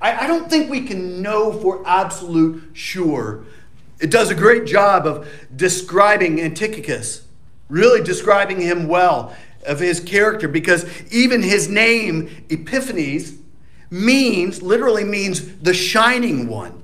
I, 0.00 0.24
I 0.24 0.26
don't 0.26 0.48
think 0.48 0.70
we 0.70 0.82
can 0.82 1.20
know 1.22 1.52
for 1.52 1.82
absolute 1.86 2.70
sure. 2.74 3.44
It 3.98 4.10
does 4.10 4.30
a 4.30 4.34
great 4.34 4.66
job 4.66 5.06
of 5.06 5.28
describing 5.54 6.40
Antiochus, 6.40 7.26
really 7.68 8.02
describing 8.02 8.60
him 8.60 8.88
well, 8.88 9.34
of 9.66 9.80
his 9.80 9.98
character, 9.98 10.46
because 10.46 10.86
even 11.10 11.42
his 11.42 11.68
name, 11.68 12.44
Epiphanes, 12.48 13.34
means, 13.90 14.62
literally 14.62 15.04
means 15.04 15.56
the 15.58 15.74
shining 15.74 16.46
one. 16.46 16.82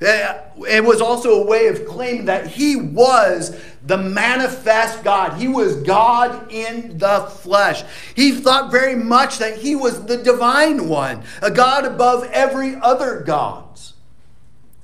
Uh, 0.00 0.40
it 0.68 0.84
was 0.84 1.00
also 1.00 1.42
a 1.42 1.46
way 1.46 1.66
of 1.66 1.86
claiming 1.86 2.26
that 2.26 2.46
he 2.46 2.76
was 2.76 3.60
the 3.84 3.96
manifest 3.96 5.02
God. 5.02 5.40
He 5.40 5.48
was 5.48 5.76
God 5.82 6.52
in 6.52 6.98
the 6.98 7.20
flesh. 7.40 7.82
He 8.14 8.32
thought 8.32 8.70
very 8.70 8.94
much 8.94 9.38
that 9.38 9.58
he 9.58 9.74
was 9.74 10.04
the 10.06 10.16
divine 10.16 10.88
one, 10.88 11.24
a 11.42 11.50
God 11.50 11.84
above 11.84 12.24
every 12.32 12.76
other 12.76 13.20
gods. 13.20 13.94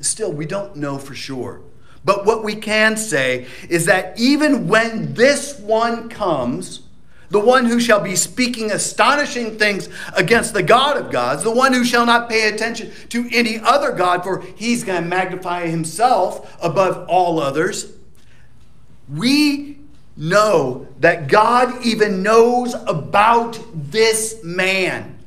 Still, 0.01 0.33
we 0.33 0.47
don't 0.47 0.77
know 0.77 0.99
for 0.99 1.15
sure. 1.15 1.61
But 2.05 2.27
what 2.27 2.45
we 2.45 2.57
can 2.57 2.97
say 2.97 3.47
is 3.69 3.87
that 3.87 4.19
even 4.19 4.69
when 4.69 5.15
this 5.15 5.59
one 5.61 6.09
comes, 6.09 6.83
the 7.31 7.41
one 7.41 7.67
who 7.67 7.81
shall 7.81 8.01
be 8.01 8.17
speaking 8.17 8.71
astonishing 8.71 9.59
things 9.59 9.89
against 10.17 10.55
the 10.55 10.63
God 10.63 10.97
of 10.97 11.11
gods, 11.11 11.43
the 11.43 11.51
one 11.51 11.73
who 11.73 11.85
shall 11.85 12.07
not 12.07 12.29
pay 12.29 12.49
attention 12.49 12.93
to 13.11 13.29
any 13.33 13.59
other 13.59 13.93
God, 13.93 14.23
for 14.23 14.43
he's 14.57 14.85
going 14.85 15.03
to 15.03 15.09
magnify 15.09 15.67
himself 15.67 16.57
above 16.63 17.09
all 17.09 17.41
others. 17.41 17.93
We 19.09 19.79
know 20.17 20.87
that 21.01 21.29
God 21.29 21.85
even 21.85 22.23
knows 22.23 22.75
about 22.75 23.59
this 23.75 24.43
man. 24.45 25.19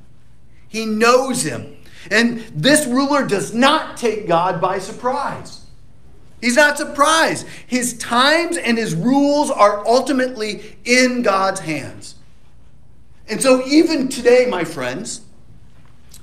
He 0.68 0.86
knows 0.86 1.44
him. 1.44 1.76
And 2.10 2.40
this 2.56 2.86
ruler 2.86 3.26
does 3.26 3.54
not 3.54 3.98
take 3.98 4.28
God 4.28 4.62
by 4.62 4.80
surprise. 4.80 5.67
He's 6.42 6.56
not 6.56 6.78
surprised. 6.78 7.48
His 7.66 7.98
times 7.98 8.58
and 8.58 8.78
his 8.78 8.94
rules 8.94 9.50
are 9.50 9.86
ultimately 9.88 10.78
in 10.86 11.24
God's 11.24 11.62
hands. 11.62 12.16
And 13.28 13.42
so, 13.42 13.66
even 13.66 14.08
today, 14.08 14.46
my 14.50 14.64
friends, 14.64 15.22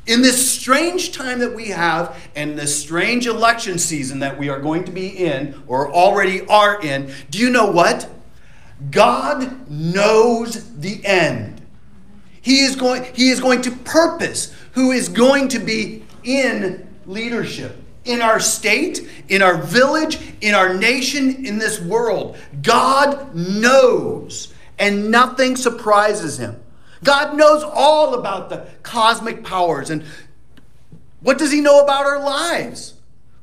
in 0.07 0.23
this 0.23 0.51
strange 0.53 1.13
time 1.13 1.41
that 1.41 1.55
we 1.55 1.69
have 1.69 2.17
and 2.37 2.59
this 2.59 2.81
strange 2.81 3.27
election 3.27 3.79
season 3.79 4.21
that 4.21 4.39
we 4.39 4.49
are 4.49 4.61
going 4.61 4.85
to 4.85 4.93
be 4.93 5.09
in 5.09 5.63
or 5.67 5.91
already 5.93 6.47
are 6.47 6.81
in, 6.81 7.13
do 7.31 7.39
you 7.39 7.51
know 7.51 7.67
what? 7.67 8.09
God 8.91 9.69
knows 9.69 10.77
the 10.79 11.05
end. 11.05 11.61
He 12.41 12.61
is 12.61 12.77
going, 12.77 13.05
he 13.15 13.31
is 13.31 13.41
going 13.41 13.63
to 13.63 13.71
purpose 13.71 14.55
who 14.73 14.93
is 14.93 15.09
going 15.09 15.49
to 15.49 15.59
be 15.59 16.05
in 16.23 16.87
leadership 17.07 17.84
in 18.05 18.21
our 18.21 18.41
state, 18.41 19.09
in 19.29 19.43
our 19.43 19.57
village, 19.57 20.19
in 20.41 20.55
our 20.55 20.75
nation, 20.75 21.47
in 21.47 21.59
this 21.59 21.81
world. 21.81 22.37
God 22.63 23.35
knows, 23.35 24.53
and 24.79 25.11
nothing 25.11 25.57
surprises 25.57 26.39
him. 26.39 26.61
God 27.03 27.37
knows 27.37 27.63
all 27.63 28.15
about 28.15 28.49
the 28.49 28.67
cosmic 28.83 29.45
powers. 29.45 29.91
And 29.91 30.05
what 31.21 31.39
does 31.39 31.53
he 31.53 31.61
know 31.61 31.81
about 31.81 32.07
our 32.07 32.19
lives? 32.19 32.95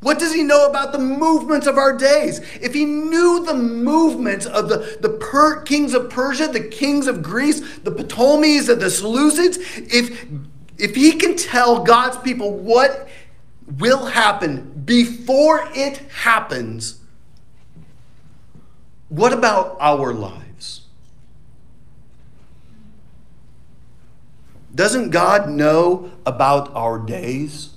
What 0.01 0.18
does 0.18 0.34
he 0.34 0.41
know 0.41 0.68
about 0.68 0.94
the 0.94 1.00
movements 1.00 1.68
of 1.68 1.77
our 1.77 1.96
days? 1.96 2.39
If 2.60 2.74
he 2.74 2.86
knew 2.86 3.46
the 3.46 3.53
movements 3.53 4.48
of 4.48 4.68
the, 4.68 4.98
the 5.00 5.10
per, 5.10 5.62
kings 5.62 5.94
of 5.94 6.10
Persia, 6.10 6.48
the 6.48 6.60
kings 6.60 7.06
of 7.06 7.22
Greece, 7.22 7.77
the 7.80 7.91
Ptolemies, 7.91 8.68
and 8.68 8.82
the 8.82 8.88
Seleucids, 8.88 9.58
if, 9.94 10.25
if 10.80 10.96
he 10.96 11.13
can 11.13 11.36
tell 11.36 11.84
God's 11.84 12.18
people 12.18 12.51
what 12.51 13.08
will 13.78 14.08
happen 14.08 14.84
before 14.86 15.68
it 15.74 15.98
happens, 15.98 17.00
what 19.10 19.34
about 19.34 19.78
our 19.80 20.13
lives? 20.13 20.82
Doesn't 24.74 25.10
God 25.10 25.50
know 25.50 26.12
about 26.25 26.74
our 26.74 26.98
days, 26.98 27.72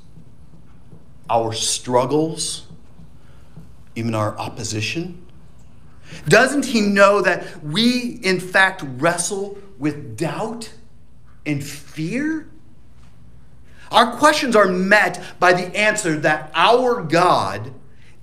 our 1.29 1.53
struggles, 1.53 2.67
even 3.97 4.15
our 4.15 4.37
opposition? 4.39 5.27
Doesn't 6.29 6.67
He 6.67 6.81
know 6.81 7.21
that 7.21 7.65
we, 7.65 8.21
in 8.23 8.39
fact, 8.39 8.85
wrestle 8.85 9.59
with 9.79 10.17
doubt 10.17 10.73
and 11.45 11.65
fear? 11.65 12.49
Our 13.95 14.17
questions 14.17 14.57
are 14.57 14.67
met 14.67 15.23
by 15.39 15.53
the 15.53 15.75
answer 15.77 16.19
that 16.19 16.51
our 16.53 17.01
God 17.01 17.73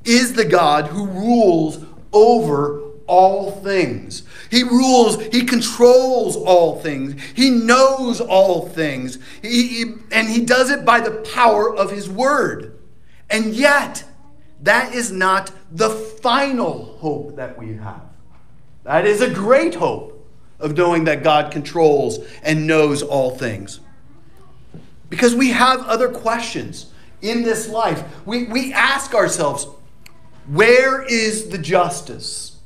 is 0.04 0.34
the 0.34 0.44
God 0.44 0.88
who 0.88 1.08
rules 1.08 1.80
over 2.12 2.82
all 3.08 3.52
things. 3.52 4.24
He 4.50 4.64
rules, 4.64 5.22
he 5.28 5.46
controls 5.46 6.36
all 6.36 6.82
things, 6.82 7.22
he 7.36 7.50
knows 7.50 8.20
all 8.20 8.68
things, 8.68 9.18
he, 9.42 9.68
he, 9.68 9.94
and 10.12 10.28
he 10.28 10.44
does 10.44 10.70
it 10.70 10.84
by 10.84 11.00
the 11.00 11.12
power 11.34 11.74
of 11.74 11.90
his 11.90 12.10
word. 12.10 12.78
And 13.30 13.54
yet, 13.54 14.04
that 14.64 14.94
is 14.94 15.10
not 15.10 15.52
the 15.72 15.90
final 15.90 16.98
hope 16.98 17.38
that 17.38 17.58
we 17.58 17.76
have. 17.76 18.04
That 18.84 19.08
is 19.08 19.22
a 19.22 19.30
great 19.30 19.76
hope 19.76 20.28
of 20.60 20.76
knowing 20.76 21.06
that 21.06 21.24
God 21.24 21.50
controls 21.50 22.20
and 22.44 22.68
knows 22.68 23.02
all 23.02 23.32
things. 23.32 23.80
Because 25.12 25.36
we 25.36 25.50
have 25.50 25.82
other 25.82 26.08
questions 26.08 26.90
in 27.22 27.44
this 27.44 27.68
life. 27.68 28.02
We, 28.26 28.46
we 28.46 28.72
ask 28.72 29.14
ourselves, 29.14 29.68
where 30.48 31.04
is 31.04 31.50
the 31.50 31.58
justice? 31.58 32.58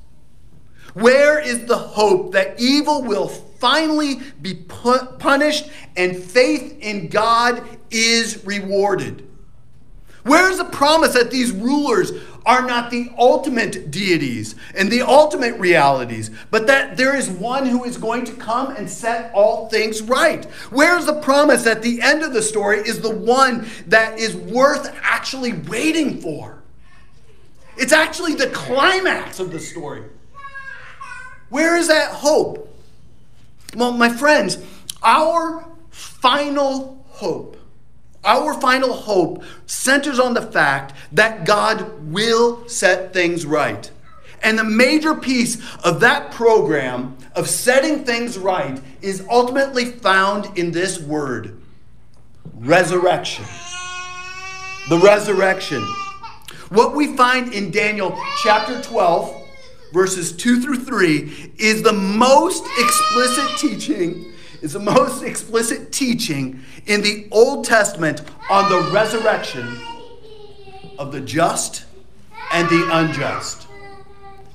Where 0.94 1.40
is 1.40 1.66
the 1.66 1.76
hope 1.76 2.34
that 2.34 2.60
evil 2.60 3.02
will 3.02 3.28
finally 3.28 4.22
be 4.42 4.54
punished 4.54 5.70
and 5.98 6.16
faith 6.16 6.78
in 6.82 7.10
God 7.10 7.64
is 7.90 8.46
rewarded? 8.46 9.28
Where 10.26 10.50
is 10.50 10.58
the 10.58 10.66
promise 10.66 11.14
that 11.14 11.30
these 11.30 11.52
rulers 11.52 12.12
are 12.48 12.66
not 12.66 12.90
the 12.90 13.12
ultimate 13.16 13.92
deities 13.92 14.56
and 14.76 14.92
the 14.92 15.04
ultimate 15.04 15.60
realities, 15.60 16.32
but 16.50 16.66
that 16.66 16.98
there 16.98 17.16
is 17.16 17.30
one 17.30 17.68
who 17.68 17.84
is 17.84 17.98
going 17.98 18.26
to 18.26 18.34
come 18.34 18.76
and 18.76 18.90
set 18.90 19.32
all 19.36 19.70
things 19.70 20.02
right. 20.02 20.46
Where's 20.72 21.06
the 21.06 21.22
promise 21.22 21.64
that 21.66 21.84
the 21.84 22.02
end 22.02 22.24
of 22.24 22.34
the 22.34 22.42
story 22.42 22.80
is 22.80 23.02
the 23.02 23.16
one 23.16 23.68
that 23.86 24.18
is 24.18 24.36
worth 24.36 24.96
actually 25.04 25.54
waiting 25.54 26.20
for? 26.20 26.64
It's 27.78 27.94
actually 27.94 28.34
the 28.34 28.48
climax 28.48 29.40
of 29.40 29.52
the 29.52 29.60
story. 29.60 30.06
Where 31.50 31.78
is 31.78 31.88
that 31.88 32.12
hope? 32.12 32.76
Well, 33.76 33.92
my 33.92 34.10
friends, 34.10 34.58
our 35.04 35.68
final 35.92 37.06
hope 37.10 37.55
our 38.26 38.60
final 38.60 38.94
hope 38.94 39.44
centers 39.66 40.20
on 40.20 40.34
the 40.34 40.42
fact 40.42 40.94
that 41.12 41.46
God 41.46 42.12
will 42.12 42.68
set 42.68 43.14
things 43.14 43.46
right. 43.46 43.90
And 44.44 44.60
the 44.60 44.64
major 44.64 45.16
piece 45.16 45.58
of 45.84 46.00
that 46.02 46.32
program 46.32 47.18
of 47.36 47.50
setting 47.50 48.04
things 48.04 48.38
right 48.38 48.82
is 49.02 49.26
ultimately 49.30 49.86
found 49.86 50.58
in 50.58 50.72
this 50.72 51.00
word 51.00 51.60
resurrection. 52.54 53.46
The 54.90 55.00
resurrection. 55.00 55.82
What 56.70 56.96
we 56.96 57.16
find 57.16 57.54
in 57.54 57.72
Daniel 57.72 58.18
chapter 58.44 58.82
12, 58.82 59.36
verses 59.94 60.32
2 60.34 60.62
through 60.62 60.80
3, 60.80 61.54
is 61.58 61.82
the 61.82 61.94
most 61.94 62.64
explicit 62.78 63.58
teaching 63.58 64.34
is 64.66 64.74
the 64.74 64.80
most 64.98 65.24
explicit 65.24 65.92
teaching 65.94 66.62
in 66.88 67.02
the 67.02 67.28
Old 67.32 67.64
Testament 67.64 68.22
on 68.50 68.70
the 68.70 68.92
resurrection 68.92 69.80
of 71.00 71.12
the 71.14 71.22
just 71.22 71.86
and 72.52 72.68
the 72.68 72.90
unjust. 72.92 73.68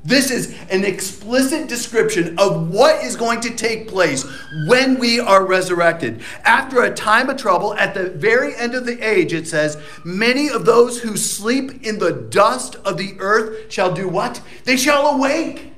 This 0.02 0.30
is 0.30 0.56
an 0.70 0.84
explicit 0.84 1.68
description 1.68 2.38
of 2.38 2.70
what 2.70 3.04
is 3.04 3.16
going 3.16 3.42
to 3.42 3.50
take 3.50 3.86
place 3.86 4.24
when 4.66 4.98
we 4.98 5.20
are 5.20 5.44
resurrected. 5.44 6.22
After 6.42 6.82
a 6.82 6.94
time 6.94 7.28
of 7.28 7.36
trouble, 7.36 7.74
at 7.74 7.92
the 7.92 8.08
very 8.08 8.56
end 8.56 8.74
of 8.74 8.86
the 8.86 9.06
age, 9.06 9.34
it 9.34 9.46
says, 9.46 9.76
Many 10.02 10.48
of 10.48 10.64
those 10.64 11.02
who 11.02 11.18
sleep 11.18 11.86
in 11.86 11.98
the 11.98 12.12
dust 12.12 12.76
of 12.76 12.96
the 12.96 13.14
earth 13.18 13.70
shall 13.70 13.92
do 13.92 14.08
what? 14.08 14.40
They 14.64 14.78
shall 14.78 15.06
awake. 15.06 15.74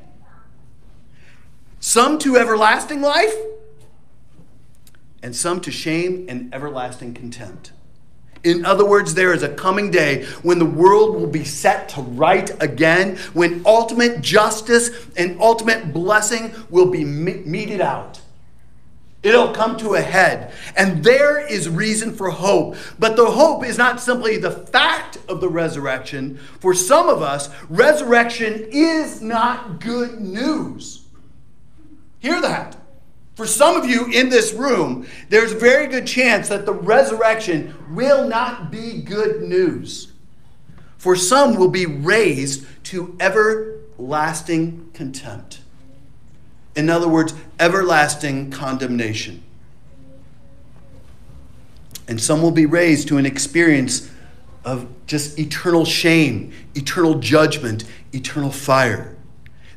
Some 1.81 2.17
to 2.21 2.37
everlasting 2.37 3.01
life, 3.03 3.35
and 5.23 5.35
some 5.35 5.61
to 5.61 5.71
shame 5.71 6.27
and 6.29 6.53
everlasting 6.55 7.15
contempt. 7.15 7.73
In 8.45 8.67
other 8.67 8.85
words, 8.85 9.15
there 9.15 9.33
is 9.33 9.45
a 9.45 9.55
coming 9.55 9.91
day 9.91 10.25
when 10.43 10.59
the 10.59 10.67
world 10.67 11.15
will 11.15 11.29
be 11.29 11.45
set 11.45 11.89
to 11.91 12.01
right 12.01 12.51
again, 12.61 13.17
when 13.35 13.63
ultimate 13.65 14.21
justice 14.21 14.91
and 15.17 15.41
ultimate 15.41 15.93
blessing 15.93 16.53
will 16.69 16.91
be 16.91 17.05
meted 17.05 17.81
out. 17.81 18.21
It'll 19.23 19.53
come 19.53 19.77
to 19.77 19.95
a 19.95 20.01
head. 20.01 20.53
And 20.77 21.05
there 21.05 21.39
is 21.39 21.69
reason 21.69 22.13
for 22.13 22.31
hope. 22.31 22.77
But 22.99 23.15
the 23.15 23.31
hope 23.31 23.65
is 23.65 23.79
not 23.79 24.01
simply 24.01 24.37
the 24.37 24.51
fact 24.51 25.19
of 25.29 25.41
the 25.41 25.49
resurrection. 25.49 26.39
For 26.59 26.75
some 26.75 27.09
of 27.09 27.23
us, 27.23 27.49
resurrection 27.69 28.67
is 28.73 29.23
not 29.23 29.79
good 29.79 30.21
news. 30.21 31.05
Hear 32.19 32.41
that. 32.41 32.77
For 33.35 33.47
some 33.47 33.77
of 33.77 33.89
you 33.89 34.07
in 34.07 34.29
this 34.29 34.53
room, 34.53 35.07
there's 35.31 35.53
a 35.53 35.59
very 35.59 35.87
good 35.87 36.07
chance 36.07 36.49
that 36.49 36.67
the 36.67 36.75
resurrection 36.75 37.75
will 37.91 38.29
not 38.29 38.71
be 38.71 39.01
good 39.01 39.43
news. 39.43 40.13
For 40.99 41.17
some 41.17 41.57
will 41.57 41.71
be 41.71 41.87
raised 41.87 42.67
to 42.85 43.17
everlasting 43.19 44.91
contempt. 44.93 45.61
In 46.77 46.91
other 46.91 47.09
words, 47.09 47.35
everlasting 47.59 48.51
condemnation. 48.51 49.43
And 52.07 52.21
some 52.21 52.43
will 52.43 52.51
be 52.51 52.67
raised 52.67 53.09
to 53.09 53.17
an 53.17 53.27
experience 53.27 54.11
of 54.65 54.87
just 55.07 55.39
eternal 55.39 55.85
shame, 55.85 56.53
eternal 56.75 57.17
judgment, 57.17 57.85
eternal 58.13 58.51
fire. 58.51 59.17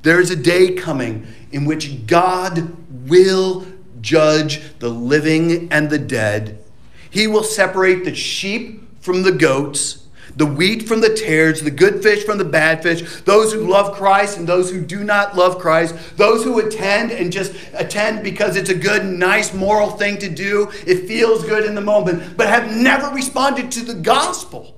There 0.04 0.20
is 0.20 0.30
a 0.30 0.36
day 0.36 0.74
coming 0.74 1.26
in 1.56 1.64
which 1.64 2.06
God 2.06 2.76
will 3.08 3.66
judge 4.02 4.78
the 4.80 4.90
living 4.90 5.72
and 5.72 5.90
the 5.90 5.98
dead. 5.98 6.62
He 7.10 7.28
will 7.28 7.44
separate 7.44 8.04
the 8.04 8.14
sheep 8.14 9.02
from 9.02 9.24
the 9.24 9.32
goats, 9.32 10.06
the 10.36 10.46
wheat 10.46 10.86
from 10.86 11.00
the 11.00 11.16
tares, 11.16 11.62
the 11.62 11.72
good 11.72 12.04
fish 12.04 12.26
from 12.26 12.40
the 12.40 12.44
bad 12.44 12.84
fish, 12.84 13.22
those 13.22 13.54
who 13.54 13.62
love 13.62 13.96
Christ 13.96 14.38
and 14.38 14.46
those 14.46 14.70
who 14.70 14.82
do 14.82 15.06
not 15.06 15.38
love 15.38 15.60
Christ, 15.60 15.96
those 16.18 16.44
who 16.44 16.60
attend 16.60 17.12
and 17.12 17.32
just 17.32 17.54
attend 17.74 18.22
because 18.22 18.58
it's 18.58 18.70
a 18.70 18.76
good, 18.76 19.06
nice, 19.06 19.54
moral 19.54 19.92
thing 19.92 20.18
to 20.18 20.30
do. 20.30 20.70
It 20.86 21.08
feels 21.08 21.46
good 21.46 21.64
in 21.64 21.74
the 21.74 21.80
moment, 21.80 22.36
but 22.36 22.50
have 22.50 22.76
never 22.76 23.16
responded 23.16 23.72
to 23.72 23.86
the 23.86 23.94
gospel. 23.94 24.76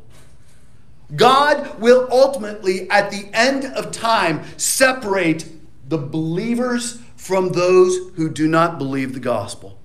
God 1.15 1.79
will 1.79 2.07
ultimately, 2.11 2.87
at 2.91 3.09
the 3.09 3.27
end 3.33 3.65
of 3.65 3.91
time, 3.91 4.43
separate 4.57 5.56
the 5.87 5.97
believers 5.97 6.99
from 7.15 7.53
those 7.53 7.97
who 8.15 8.29
do 8.29 8.47
not 8.47 8.77
believe 8.77 9.13
the 9.13 9.19
gospel. 9.19 9.77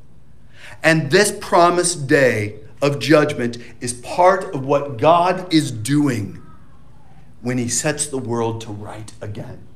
And 0.82 1.10
this 1.10 1.36
promised 1.40 2.06
day 2.06 2.60
of 2.80 2.98
judgment 2.98 3.56
is 3.80 3.92
part 3.94 4.54
of 4.54 4.64
what 4.64 4.98
God 4.98 5.52
is 5.52 5.70
doing 5.70 6.42
when 7.40 7.58
he 7.58 7.68
sets 7.68 8.06
the 8.06 8.18
world 8.18 8.60
to 8.62 8.72
right 8.72 9.12
again. 9.20 9.66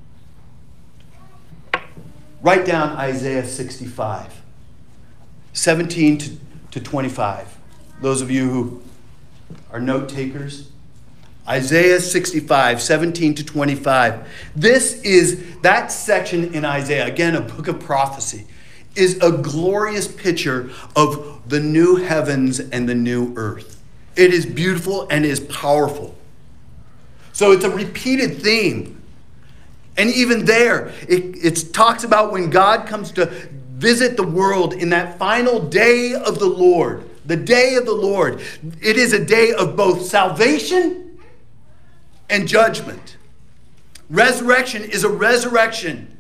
write 2.43 2.65
down 2.65 2.97
Isaiah 2.97 3.45
65, 3.45 4.41
17 5.53 6.19
to, 6.19 6.37
to 6.73 6.81
25. 6.81 7.59
Those 8.01 8.21
of 8.21 8.31
you 8.31 8.49
who 8.49 8.83
are 9.73 9.81
note 9.81 10.09
takers, 10.09 10.71
Isaiah 11.49 12.01
65, 12.01 12.83
17 12.83 13.35
to 13.37 13.45
25. 13.45 14.29
This 14.57 15.01
is 15.03 15.61
that 15.61 15.93
section 15.93 16.53
in 16.55 16.65
Isaiah, 16.65 17.07
again, 17.07 17.37
a 17.37 17.41
book 17.41 17.69
of 17.69 17.79
prophecy, 17.79 18.47
is 18.97 19.19
a 19.23 19.31
glorious 19.31 20.09
picture 20.09 20.71
of 20.97 21.49
the 21.49 21.61
new 21.61 21.97
heavens 21.97 22.59
and 22.59 22.89
the 22.89 22.95
new 22.95 23.33
earth. 23.37 23.81
It 24.17 24.33
is 24.35 24.45
beautiful 24.45 25.07
and 25.09 25.25
is 25.25 25.41
powerful. 25.41 26.17
So 27.33 27.53
it's 27.53 27.65
a 27.65 27.71
repeated 27.71 28.43
theme. 28.43 29.01
And 29.97 30.11
even 30.11 30.47
there, 30.47 30.89
it, 31.09 31.45
it 31.45 31.73
talks 31.73 32.03
about 32.03 32.33
when 32.33 32.51
God 32.51 32.89
comes 32.89 33.13
to 33.13 33.27
visit 33.27 34.17
the 34.17 34.27
world 34.27 34.73
in 34.73 34.89
that 34.91 35.19
final 35.19 35.61
day 35.61 36.15
of 36.15 36.39
the 36.39 36.47
Lord, 36.47 37.09
the 37.25 37.37
day 37.37 37.77
of 37.77 37.87
the 37.87 37.95
Lord. 37.95 38.41
It 38.83 38.97
is 38.97 39.13
a 39.13 39.25
day 39.25 39.53
of 39.53 39.77
both 39.77 40.07
salvation 40.07 41.06
and 42.29 42.47
judgment. 42.47 43.17
Resurrection 44.09 44.83
is 44.83 45.05
a 45.05 45.09
resurrection. 45.09 46.17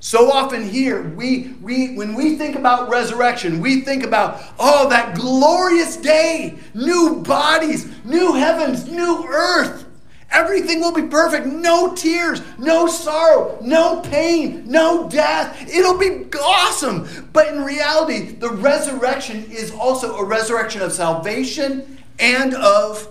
So 0.00 0.30
often 0.30 0.68
here, 0.68 1.02
we, 1.02 1.54
we, 1.62 1.94
when 1.94 2.14
we 2.14 2.36
think 2.36 2.56
about 2.56 2.90
resurrection, 2.90 3.60
we 3.60 3.80
think 3.80 4.04
about, 4.04 4.42
oh, 4.58 4.88
that 4.90 5.16
glorious 5.16 5.96
day, 5.96 6.58
new 6.74 7.22
bodies, 7.22 7.90
new 8.04 8.34
heavens, 8.34 8.86
new 8.86 9.24
earth. 9.26 9.86
Everything 10.30 10.80
will 10.80 10.92
be 10.92 11.06
perfect. 11.06 11.46
No 11.46 11.94
tears, 11.94 12.42
no 12.58 12.86
sorrow, 12.86 13.56
no 13.62 14.00
pain, 14.00 14.64
no 14.66 15.08
death. 15.08 15.66
It'll 15.72 15.96
be 15.96 16.26
awesome. 16.38 17.30
But 17.32 17.54
in 17.54 17.62
reality, 17.62 18.32
the 18.32 18.50
resurrection 18.50 19.44
is 19.50 19.70
also 19.70 20.16
a 20.16 20.24
resurrection 20.24 20.82
of 20.82 20.92
salvation 20.92 22.02
and 22.18 22.52
of 22.54 23.08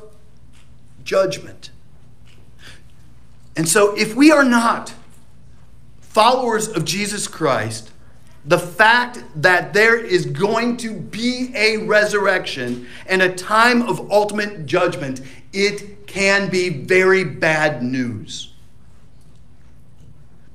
judgment. 1.04 1.72
And 3.56 3.68
so, 3.68 3.96
if 3.96 4.16
we 4.16 4.32
are 4.32 4.44
not 4.44 4.94
followers 6.00 6.68
of 6.68 6.86
Jesus 6.86 7.28
Christ, 7.28 7.92
the 8.46 8.60
fact 8.60 9.24
that 9.36 9.74
there 9.74 9.98
is 9.98 10.26
going 10.26 10.78
to 10.78 10.94
be 10.94 11.52
a 11.56 11.78
resurrection 11.78 12.88
and 13.08 13.22
a 13.22 13.34
time 13.34 13.84
of 13.84 14.12
ultimate 14.12 14.66
judgment, 14.66 15.22
it 15.54 16.08
can 16.08 16.50
be 16.50 16.70
very 16.70 17.24
bad 17.24 17.82
news. 17.82 18.54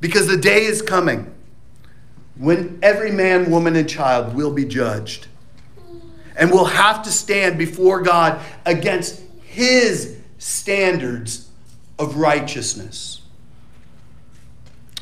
Because 0.00 0.26
the 0.26 0.36
day 0.36 0.64
is 0.64 0.82
coming 0.82 1.34
when 2.36 2.78
every 2.82 3.10
man, 3.10 3.50
woman, 3.50 3.74
and 3.74 3.88
child 3.88 4.34
will 4.34 4.52
be 4.52 4.64
judged 4.64 5.26
and 6.36 6.52
will 6.52 6.66
have 6.66 7.02
to 7.02 7.10
stand 7.10 7.58
before 7.58 8.02
God 8.02 8.40
against 8.64 9.20
his 9.42 10.18
standards 10.38 11.47
of 11.98 12.16
righteousness. 12.16 13.22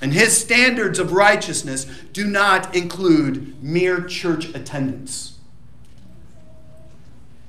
And 0.02 0.12
his 0.12 0.36
standards 0.36 0.98
of 0.98 1.12
righteousness 1.12 1.86
do 2.12 2.26
not 2.26 2.76
include 2.76 3.62
mere 3.62 4.02
church 4.02 4.54
attendance. 4.54 5.38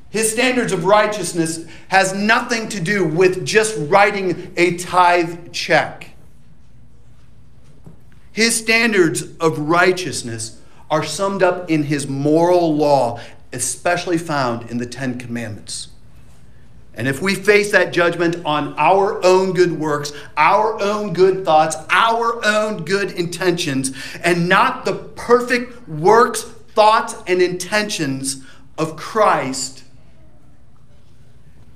His 0.10 0.32
standards 0.32 0.72
of 0.72 0.86
righteousness 0.86 1.66
has 1.90 2.14
nothing 2.14 2.70
to 2.70 2.80
do 2.80 3.06
with 3.06 3.46
just 3.46 3.76
writing 3.78 4.54
a 4.56 4.78
tithe 4.78 5.52
check. 5.52 6.12
His 8.32 8.56
standards 8.56 9.24
of 9.38 9.60
righteousness 9.60 10.62
are 10.90 11.04
summed 11.04 11.44
up 11.44 11.70
in 11.70 11.84
his 11.84 12.08
moral 12.08 12.74
law, 12.76 13.20
especially 13.52 14.18
found 14.18 14.70
in 14.70 14.78
the 14.78 14.86
Ten 14.86 15.20
Commandments. 15.20 15.90
And 16.98 17.08
if 17.08 17.22
we 17.22 17.36
face 17.36 17.72
that 17.72 17.94
judgment 17.94 18.44
on 18.44 18.74
our 18.78 19.24
own 19.24 19.54
good 19.54 19.72
works, 19.80 20.12
our 20.36 20.82
own 20.82 21.14
good 21.14 21.46
thoughts, 21.46 21.78
our 21.92 22.44
own 22.44 22.86
good 22.86 23.12
intentions, 23.12 23.96
and 24.24 24.50
not 24.50 24.84
the 24.84 24.96
perfect 24.96 25.88
works, 25.88 26.42
thoughts, 26.42 27.16
and 27.28 27.40
intentions 27.40 28.44
of 28.80 28.96
Christ, 28.98 29.84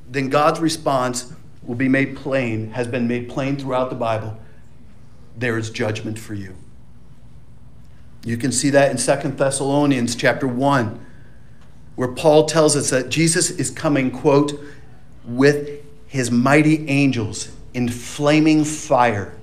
then 0.10 0.30
God's 0.30 0.60
response 0.60 1.32
will 1.64 1.76
be 1.76 1.88
made 1.88 2.18
plain, 2.18 2.72
has 2.72 2.88
been 2.88 3.08
made 3.08 3.30
plain 3.30 3.58
throughout 3.58 3.92
the 3.92 3.96
Bible. 3.96 4.40
There 5.38 5.56
is 5.56 5.70
judgment 5.70 6.18
for 6.18 6.34
you. 6.34 6.56
You 8.24 8.38
can 8.38 8.52
see 8.52 8.72
that 8.72 8.90
in 8.90 8.98
Second 8.98 9.38
Thessalonians 9.38 10.16
chapter 10.16 10.48
1, 10.48 11.06
where 11.96 12.08
Paul 12.08 12.46
tells 12.48 12.76
us 12.76 12.90
that 12.90 13.10
Jesus 13.10 13.52
is 13.52 13.70
coming, 13.70 14.10
quote, 14.10 14.60
with 15.26 15.84
his 16.08 16.32
mighty 16.32 16.88
angels 16.90 17.50
in 17.74 17.88
flaming 17.90 18.64
fire, 18.64 19.38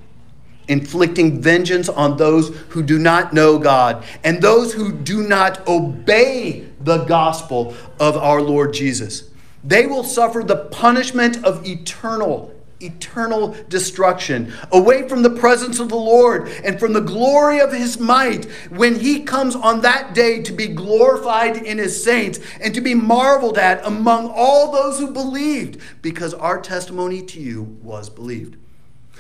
inflicting 0.69 1.41
vengeance 1.41 1.89
on 1.89 2.17
those 2.17 2.55
who 2.71 2.83
do 2.83 2.99
not 2.99 3.33
know 3.33 3.59
God 3.59 4.05
and 4.23 4.43
those 4.43 4.75
who 4.75 4.93
do 4.93 5.27
not 5.27 5.67
obey 5.67 6.69
the 6.81 7.05
gospel 7.05 7.75
of 7.99 8.17
our 8.17 8.43
Lord 8.43 8.75
Jesus. 8.75 9.31
They 9.65 9.87
will 9.87 10.05
suffer 10.05 10.43
the 10.43 10.57
punishment 10.57 11.45
of 11.45 11.67
eternal, 11.67 12.55
eternal 12.81 13.57
destruction, 13.69 14.53
away 14.73 15.09
from 15.09 15.23
the 15.23 15.31
presence 15.31 15.79
of 15.79 15.89
the 15.89 15.97
Lord 15.97 16.49
and 16.65 16.79
from 16.79 16.93
the 16.93 17.01
glory 17.01 17.61
of 17.61 17.73
his 17.73 17.99
might 17.99 18.45
when 18.71 19.01
he 19.01 19.23
comes 19.23 19.55
on 19.55 19.81
that 19.83 20.15
day 20.15 20.43
to 20.43 20.53
be 20.53 20.69
glorified 20.69 21.57
in 21.57 21.79
his 21.79 22.03
saints 22.03 22.39
and 22.61 22.75
to 22.75 22.81
be 22.81 22.95
marveled 22.95 23.59
at 23.59 23.85
among 23.85 24.31
all 24.35 24.73
those 24.73 24.99
who 24.99 25.11
believed, 25.11 25.81
because 26.03 26.35
our 26.35 26.61
testimony 26.61 27.23
to 27.23 27.41
you 27.41 27.63
was 27.83 28.11
believed. 28.11 28.57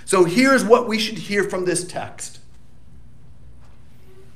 So 0.05 0.25
here's 0.25 0.64
what 0.64 0.88
we 0.88 0.99
should 0.99 1.18
hear 1.18 1.44
from 1.44 1.64
this 1.64 1.85
text 1.85 2.38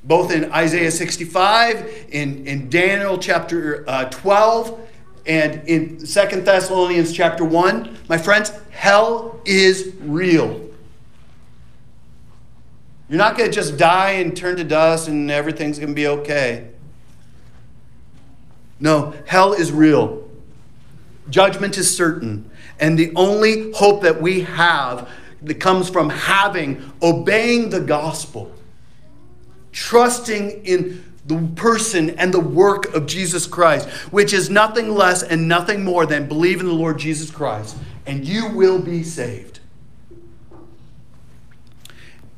both 0.04 0.32
in 0.32 0.50
Isaiah 0.52 0.90
65, 0.90 2.06
in, 2.10 2.46
in 2.46 2.68
Daniel 2.68 3.18
chapter 3.18 3.88
uh, 3.88 4.06
12, 4.06 4.88
and 5.26 5.66
in 5.68 6.04
Second 6.04 6.44
Thessalonians 6.44 7.12
chapter 7.12 7.44
1, 7.44 7.98
my 8.08 8.18
friends, 8.18 8.50
hell 8.70 9.40
is 9.44 9.94
real. 10.00 10.68
You're 13.08 13.18
not 13.18 13.36
going 13.36 13.50
to 13.50 13.54
just 13.54 13.76
die 13.76 14.12
and 14.12 14.36
turn 14.36 14.56
to 14.56 14.64
dust 14.64 15.08
and 15.08 15.30
everything's 15.30 15.78
going 15.78 15.90
to 15.90 15.94
be 15.94 16.06
okay. 16.06 16.68
No, 18.80 19.14
hell 19.26 19.52
is 19.52 19.70
real. 19.70 20.28
Judgment 21.30 21.78
is 21.78 21.94
certain. 21.94 22.50
And 22.80 22.98
the 22.98 23.12
only 23.14 23.70
hope 23.72 24.02
that 24.02 24.20
we 24.20 24.40
have 24.40 25.08
that 25.42 25.60
comes 25.60 25.88
from 25.88 26.10
having, 26.10 26.82
obeying 27.00 27.70
the 27.70 27.80
gospel, 27.80 28.50
trusting 29.70 30.64
in 30.64 31.11
the 31.26 31.48
person 31.54 32.10
and 32.10 32.34
the 32.34 32.40
work 32.40 32.94
of 32.94 33.06
Jesus 33.06 33.46
Christ, 33.46 33.88
which 34.10 34.32
is 34.32 34.50
nothing 34.50 34.90
less 34.90 35.22
and 35.22 35.48
nothing 35.48 35.84
more 35.84 36.04
than 36.06 36.26
believe 36.26 36.60
in 36.60 36.66
the 36.66 36.72
Lord 36.72 36.98
Jesus 36.98 37.30
Christ, 37.30 37.76
and 38.06 38.24
you 38.24 38.48
will 38.48 38.80
be 38.80 39.02
saved. 39.02 39.60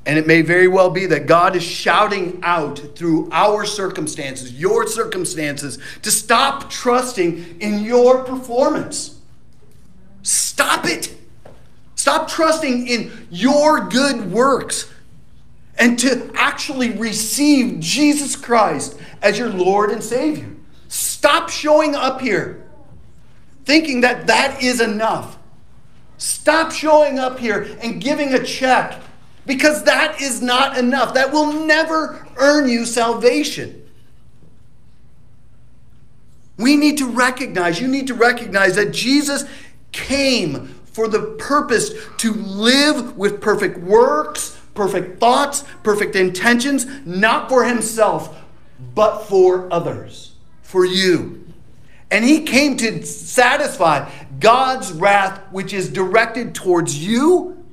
And 0.06 0.18
it 0.18 0.26
may 0.26 0.42
very 0.42 0.68
well 0.68 0.90
be 0.90 1.06
that 1.06 1.26
God 1.26 1.56
is 1.56 1.62
shouting 1.62 2.38
out 2.42 2.78
through 2.94 3.30
our 3.32 3.64
circumstances, 3.64 4.52
your 4.52 4.86
circumstances, 4.86 5.78
to 6.02 6.10
stop 6.10 6.68
trusting 6.68 7.56
in 7.60 7.82
your 7.82 8.22
performance. 8.24 9.18
Stop 10.22 10.84
it. 10.84 11.16
Stop 11.94 12.28
trusting 12.28 12.86
in 12.86 13.26
your 13.30 13.88
good 13.88 14.30
works 14.30 14.90
and 15.78 15.98
to 15.98 16.30
actually 16.34 16.90
receive 16.90 17.80
Jesus 17.80 18.36
Christ 18.36 18.96
as 19.22 19.38
your 19.38 19.50
Lord 19.50 19.90
and 19.90 20.02
Savior. 20.02 20.54
Stop 20.88 21.48
showing 21.48 21.94
up 21.94 22.20
here 22.20 22.64
thinking 23.64 24.02
that 24.02 24.26
that 24.26 24.62
is 24.62 24.80
enough. 24.80 25.38
Stop 26.18 26.70
showing 26.70 27.18
up 27.18 27.38
here 27.38 27.76
and 27.82 28.00
giving 28.00 28.34
a 28.34 28.44
check 28.44 29.00
because 29.46 29.84
that 29.84 30.20
is 30.20 30.40
not 30.40 30.78
enough. 30.78 31.14
That 31.14 31.32
will 31.32 31.52
never 31.52 32.26
earn 32.36 32.68
you 32.68 32.84
salvation. 32.86 33.80
We 36.56 36.76
need 36.76 36.98
to 36.98 37.06
recognize, 37.06 37.80
you 37.80 37.88
need 37.88 38.06
to 38.06 38.14
recognize 38.14 38.76
that 38.76 38.92
Jesus 38.92 39.44
came 39.90 40.68
for 40.84 41.08
the 41.08 41.34
purpose 41.38 41.90
to 42.18 42.32
live 42.32 43.16
with 43.16 43.40
perfect 43.40 43.78
works, 43.78 44.60
perfect 44.74 45.20
thoughts, 45.20 45.64
perfect 45.82 46.16
intentions, 46.16 46.86
not 47.06 47.48
for 47.48 47.64
himself, 47.64 48.36
but 48.94 49.22
for 49.22 49.72
others, 49.72 50.32
for 50.62 50.84
you. 50.84 51.44
And 52.10 52.24
he 52.24 52.42
came 52.42 52.76
to 52.78 53.04
satisfy 53.04 54.10
God's 54.38 54.92
wrath, 54.92 55.40
which 55.50 55.72
is 55.72 55.88
directed 55.88 56.54
towards 56.54 56.96
you. 57.04 57.64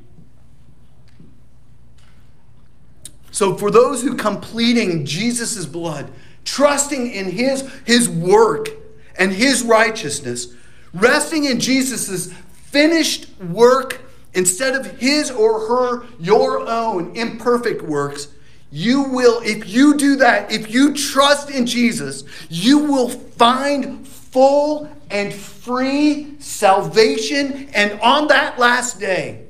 So 3.32 3.56
for 3.56 3.72
those 3.72 4.02
who 4.02 4.16
come 4.16 4.42
pleading 4.42 5.06
Jesus' 5.06 5.66
blood, 5.66 6.12
trusting 6.44 7.12
in 7.12 7.32
his, 7.32 7.70
his 7.86 8.10
work 8.10 8.70
and 9.18 9.32
his 9.32 9.64
righteousness, 9.64 10.54
resting 10.94 11.46
in 11.46 11.60
Jesus' 11.60 12.32
finished 12.72 13.28
work 13.40 14.02
instead 14.34 14.76
of 14.76 15.00
his 15.00 15.30
or 15.32 15.68
her, 15.68 16.06
your 16.20 16.68
own 16.68 17.16
imperfect 17.16 17.82
works, 17.82 18.30
you 18.72 19.04
will, 19.04 19.42
if 19.44 19.68
you 19.68 19.98
do 19.98 20.16
that, 20.18 20.52
if 20.52 20.74
you 20.74 20.94
trust 20.94 21.50
in 21.50 21.66
Jesus, 21.66 22.24
you 22.50 22.80
will 22.80 23.10
find 23.10 24.08
full 24.08 24.90
and 25.10 25.34
free 25.34 26.40
salvation. 26.40 27.70
And 27.74 28.00
on 28.00 28.28
that 28.28 28.58
last 28.58 29.00
day, 29.00 29.46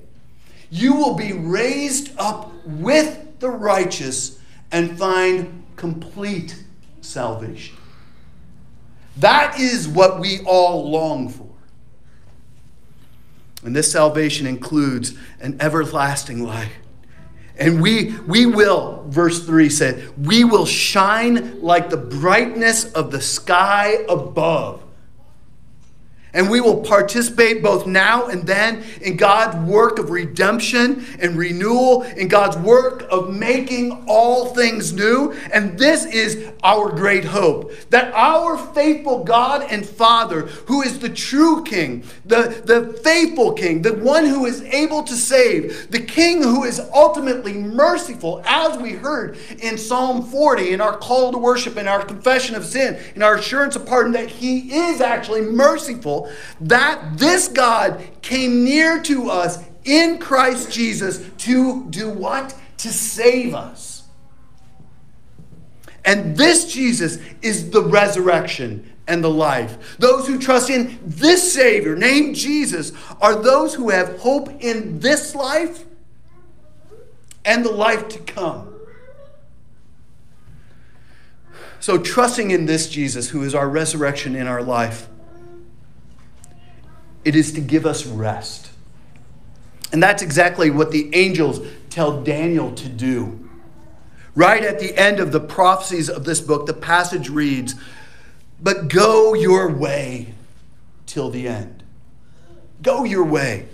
you 0.72 0.96
will 0.96 1.14
be 1.14 1.34
raised 1.34 2.18
up 2.18 2.52
with 2.66 3.40
the 3.40 3.50
righteous 3.50 4.40
and 4.72 4.98
find 4.98 5.64
complete 5.76 6.64
salvation. 7.02 7.76
That 9.18 9.60
is 9.60 9.88
what 9.88 10.20
we 10.20 10.40
all 10.46 10.90
long 10.90 11.30
for. 11.30 11.51
And 13.64 13.76
this 13.76 13.92
salvation 13.92 14.48
includes 14.48 15.14
an 15.40 15.58
everlasting 15.60 16.44
life. 16.44 16.74
And 17.58 17.82
we, 17.82 18.18
we 18.22 18.48
will, 18.48 19.06
verse 19.08 19.46
3 19.46 19.70
said, 19.70 20.14
we 20.18 20.44
will 20.44 20.66
shine 20.66 21.62
like 21.62 21.90
the 21.90 21.98
brightness 21.98 22.92
of 22.94 23.12
the 23.12 23.22
sky 23.22 24.04
above 24.10 24.84
and 26.34 26.50
we 26.50 26.62
will 26.62 26.82
participate 26.82 27.62
both 27.62 27.86
now 27.86 28.28
and 28.28 28.46
then 28.48 28.84
in 29.02 29.18
God's 29.18 29.58
work 29.70 30.00
of 30.00 30.10
redemption 30.10 31.06
and 31.20 31.38
renewal, 31.38 32.04
in 32.04 32.28
God's 32.28 32.58
work 32.58 33.06
of 33.10 33.34
making 33.34 34.06
all 34.08 34.54
things 34.54 34.94
new. 34.94 35.34
And 35.54 35.78
this 35.78 36.06
is 36.06 36.52
our 36.64 36.90
great 36.90 37.26
hope 37.26 37.72
that 37.90 38.14
our 38.14 38.58
faithful 38.74 39.24
God 39.24 39.66
and 39.70 39.86
Father, 39.86 40.42
who 40.42 40.82
is 40.82 41.00
the 41.00 41.10
true 41.10 41.64
King, 41.64 42.04
the, 42.26 42.62
the 42.66 42.94
faithful 43.04 43.54
King, 43.54 43.82
the 43.82 43.94
one 43.94 44.26
who 44.26 44.46
is 44.46 44.62
able 44.64 45.04
to 45.04 45.14
save, 45.14 45.92
the 45.92 46.00
King 46.00 46.42
who 46.42 46.64
is 46.64 46.80
ultimately 46.94 47.54
merciful, 47.54 48.42
as 48.46 48.78
we 48.78 48.92
heard 48.92 49.38
in 49.60 49.78
Psalm 49.78 50.24
40, 50.24 50.72
in 50.72 50.82
our 50.82 50.98
call 50.98 51.32
to 51.32 51.38
worship, 51.38 51.78
in 51.78 51.88
our 51.88 52.04
confession 52.04 52.56
of 52.56 52.66
sin, 52.66 53.00
in 53.16 53.24
our 53.24 53.36
assurance 53.36 53.76
of 53.76 53.86
pardon, 53.86 54.14
that 54.14 54.30
He 54.30 54.74
is 54.74 55.02
actually 55.02 55.42
merciful 55.42 56.21
that 56.62 57.18
this 57.18 57.48
God 57.48 58.02
came 58.22 58.64
near 58.64 59.02
to 59.04 59.30
us 59.30 59.64
in 59.84 60.20
Christ 60.20 60.72
Jesus 60.72 61.28
to 61.40 61.90
do 61.90 62.10
what? 62.10 62.56
To 62.78 62.90
save 62.90 63.54
us. 63.54 64.04
And 66.04 66.36
this 66.36 66.72
Jesus 66.72 67.20
is 67.42 67.70
the 67.70 67.84
resurrection 67.84 68.92
and 69.08 69.24
the 69.24 69.30
life. 69.30 69.98
Those 70.00 70.28
who 70.28 70.40
trust 70.40 70.70
in 70.70 71.00
this 71.04 71.54
Savior, 71.54 71.96
named 71.96 72.36
Jesus, 72.36 72.92
are 73.20 73.36
those 73.36 73.74
who 73.76 73.90
have 73.90 74.20
hope 74.20 74.50
in 74.64 75.00
this 75.00 75.36
life 75.36 75.86
and 77.46 77.66
the 77.66 77.72
life 77.72 78.08
to 78.10 78.20
come. 78.20 78.74
So, 81.80 81.98
trusting 81.98 82.52
in 82.52 82.68
this 82.68 82.88
Jesus, 82.90 83.30
who 83.30 83.42
is 83.44 83.56
our 83.56 83.68
resurrection 83.68 84.36
in 84.36 84.48
our 84.48 84.62
life, 84.62 85.10
it 87.24 87.36
is 87.36 87.52
to 87.54 87.62
give 87.62 87.86
us 87.86 88.06
rest. 88.06 88.72
And 89.92 90.02
that's 90.02 90.22
exactly 90.22 90.70
what 90.70 90.92
the 90.92 91.14
angels 91.14 91.60
tell 91.90 92.24
Daniel 92.24 92.72
to 92.74 92.88
do. 92.88 93.50
Right 94.34 94.64
at 94.64 94.80
the 94.80 94.98
end 94.98 95.20
of 95.20 95.32
the 95.32 95.42
prophecies 95.42 96.10
of 96.10 96.24
this 96.24 96.40
book, 96.40 96.66
the 96.66 96.74
passage 96.74 97.30
reads, 97.30 97.76
But 98.62 98.88
go 98.88 99.34
your 99.34 99.70
way 99.70 100.34
till 101.06 101.30
the 101.30 101.48
end. 101.48 101.84
Go 102.82 103.04
your 103.04 103.26
way, 103.26 103.68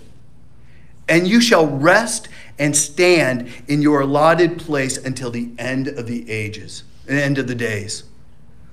and 1.08 1.26
you 1.26 1.40
shall 1.40 1.66
rest 1.66 2.28
and 2.58 2.76
stand 2.76 3.48
in 3.68 3.80
your 3.80 4.00
allotted 4.00 4.58
place 4.58 4.98
until 4.98 5.30
the 5.30 5.50
end 5.56 5.86
of 5.88 6.06
the 6.06 6.28
ages, 6.28 6.82
the 7.06 7.22
end 7.22 7.38
of 7.38 7.46
the 7.46 7.54
days. 7.54 8.02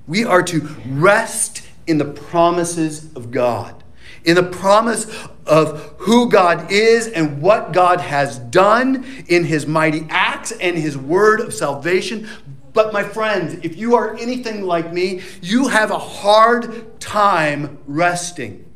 We 0.06 0.24
are 0.24 0.42
to 0.42 0.60
rest 0.88 1.62
in 1.86 1.98
the 1.98 2.04
promises 2.04 3.14
of 3.14 3.30
God 3.30 3.82
in 4.26 4.34
the 4.34 4.42
promise 4.42 5.06
of 5.46 5.94
who 5.98 6.28
God 6.28 6.70
is 6.70 7.06
and 7.06 7.40
what 7.40 7.72
God 7.72 8.00
has 8.00 8.38
done 8.38 9.06
in 9.28 9.44
his 9.44 9.66
mighty 9.66 10.04
acts 10.10 10.50
and 10.50 10.76
his 10.76 10.98
word 10.98 11.40
of 11.40 11.54
salvation. 11.54 12.28
But, 12.74 12.92
my 12.92 13.04
friends, 13.04 13.54
if 13.62 13.76
you 13.76 13.94
are 13.94 14.14
anything 14.16 14.62
like 14.62 14.92
me, 14.92 15.22
you 15.40 15.68
have 15.68 15.90
a 15.90 15.98
hard 15.98 17.00
time 17.00 17.78
resting, 17.86 18.70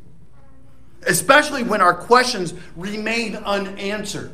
especially 1.05 1.61
when 1.61 1.81
our 1.81 1.93
questions 1.93 2.53
remain 2.75 3.35
unanswered. 3.35 4.33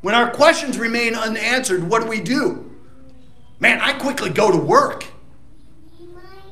When 0.00 0.14
our 0.14 0.30
questions 0.30 0.78
remain 0.78 1.14
unanswered, 1.14 1.88
what 1.88 2.02
do 2.02 2.08
we 2.08 2.20
do? 2.20 2.74
Man, 3.60 3.78
I 3.80 3.92
quickly 3.92 4.30
go 4.30 4.50
to 4.50 4.58
work. 4.58 5.04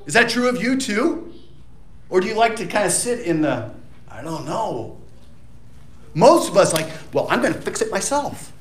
Is 0.06 0.14
that 0.14 0.28
true 0.28 0.48
of 0.48 0.62
you 0.62 0.78
too? 0.78 1.33
Or 2.08 2.20
do 2.20 2.26
you 2.26 2.34
like 2.34 2.56
to 2.56 2.66
kind 2.66 2.86
of 2.86 2.92
sit 2.92 3.20
in 3.20 3.42
the, 3.42 3.70
I 4.08 4.22
don't 4.22 4.44
know. 4.44 4.98
Most 6.14 6.50
of 6.50 6.56
us 6.56 6.72
like, 6.72 6.88
well, 7.12 7.26
I'm 7.28 7.40
going 7.40 7.52
to 7.52 7.60
fix 7.60 7.80
it 7.80 7.90
myself. 7.90 8.52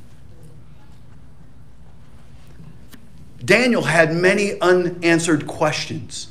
Daniel 3.43 3.83
had 3.83 4.13
many 4.13 4.59
unanswered 4.59 5.45
questions. 5.47 6.29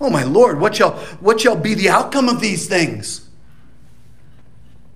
Oh 0.00 0.10
my 0.10 0.24
Lord, 0.24 0.60
what 0.60 0.74
shall, 0.74 0.92
what 1.20 1.40
shall 1.40 1.56
be 1.56 1.74
the 1.74 1.88
outcome 1.88 2.28
of 2.28 2.40
these 2.40 2.66
things? 2.68 3.28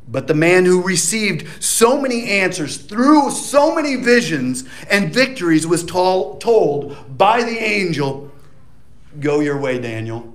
But 0.09 0.27
the 0.27 0.35
man 0.35 0.65
who 0.65 0.83
received 0.83 1.63
so 1.63 2.01
many 2.01 2.29
answers 2.29 2.79
through 2.79 3.31
so 3.31 3.75
many 3.75 3.97
visions 3.97 4.65
and 4.91 5.15
victories 5.15 5.67
was 5.67 5.85
told, 5.85 6.41
told 6.41 7.17
by 7.17 7.45
the 7.45 7.59
angel, 7.59 8.31
Go 9.21 9.41
your 9.41 9.59
way, 9.59 9.79
Daniel. 9.79 10.35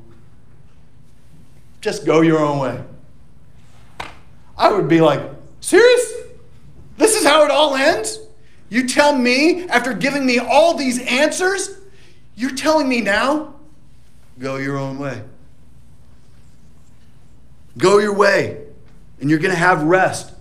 Just 1.86 2.04
go 2.04 2.21
your 2.21 2.39
own 2.39 2.58
way. 2.58 2.84
I 4.58 4.71
would 4.71 4.88
be 4.88 5.02
like, 5.02 5.21
serious? 5.60 6.13
This 6.98 7.15
is 7.15 7.24
how 7.24 7.45
it 7.45 7.52
all 7.52 7.76
ends? 7.76 8.17
You 8.69 8.88
tell 8.88 9.15
me, 9.15 9.67
after 9.69 9.93
giving 9.93 10.26
me 10.26 10.39
all 10.39 10.74
these 10.74 11.00
answers, 11.06 11.78
you're 12.36 12.56
telling 12.56 12.89
me 12.89 13.02
now, 13.02 13.54
go 14.39 14.56
your 14.56 14.80
own 14.80 14.98
way. 14.98 15.21
Go 17.78 18.00
your 18.00 18.15
way, 18.15 18.63
and 19.21 19.30
you're 19.30 19.38
going 19.38 19.54
to 19.54 19.60
have 19.60 19.84
rest. 19.84 20.32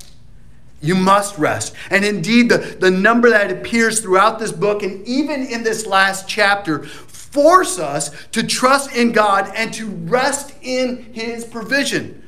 You 0.81 0.95
must 0.95 1.37
rest. 1.37 1.75
And 1.91 2.07
indeed, 2.07 2.49
the, 2.49 2.57
the 2.57 2.91
number 2.91 3.29
that 3.29 3.51
appears 3.51 4.01
throughout 4.01 4.39
this 4.39 4.51
book 4.51 4.83
and 4.83 5.07
even 5.07 5.43
in 5.45 5.63
this 5.63 5.85
last 5.85 6.27
chapter 6.27 6.87
force 7.35 7.81
us 7.81 8.11
to 8.29 8.47
trust 8.47 8.95
in 8.95 9.11
God 9.11 9.51
and 9.57 9.75
to 9.75 9.87
rest 9.87 10.55
in 10.63 11.13
His 11.13 11.45
provision. 11.45 12.23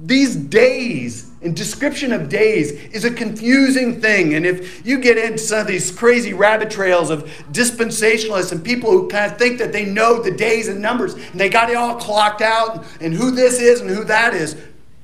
These 0.00 0.34
days 0.34 1.30
and 1.42 1.54
description 1.54 2.12
of 2.12 2.28
days 2.30 2.72
is 2.72 3.04
a 3.04 3.10
confusing 3.10 4.00
thing. 4.00 4.34
And 4.34 4.46
if 4.46 4.86
you 4.86 4.98
get 4.98 5.18
into 5.18 5.38
some 5.38 5.60
of 5.60 5.66
these 5.66 5.90
crazy 5.90 6.32
rabbit 6.32 6.70
trails 6.70 7.10
of 7.10 7.24
dispensationalists 7.52 8.52
and 8.52 8.64
people 8.64 8.90
who 8.90 9.08
kind 9.08 9.30
of 9.30 9.38
think 9.38 9.58
that 9.58 9.72
they 9.72 9.84
know 9.84 10.22
the 10.22 10.30
days 10.30 10.68
and 10.68 10.80
numbers 10.80 11.14
and 11.14 11.38
they 11.38 11.50
got 11.50 11.68
it 11.68 11.76
all 11.76 11.96
clocked 11.96 12.40
out 12.40 12.84
and 13.00 13.12
who 13.12 13.30
this 13.30 13.60
is 13.60 13.82
and 13.82 13.90
who 13.90 14.02
that 14.04 14.32
is, 14.32 14.56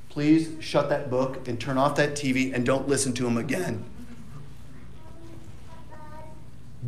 please 0.08 0.50
shut 0.60 0.88
that 0.88 1.10
book 1.10 1.46
and 1.46 1.60
turn 1.60 1.76
off 1.76 1.96
that 1.96 2.12
TV 2.12 2.54
and 2.54 2.64
don't 2.64 2.88
listen 2.88 3.12
to 3.12 3.24
them 3.24 3.36
again. 3.36 3.84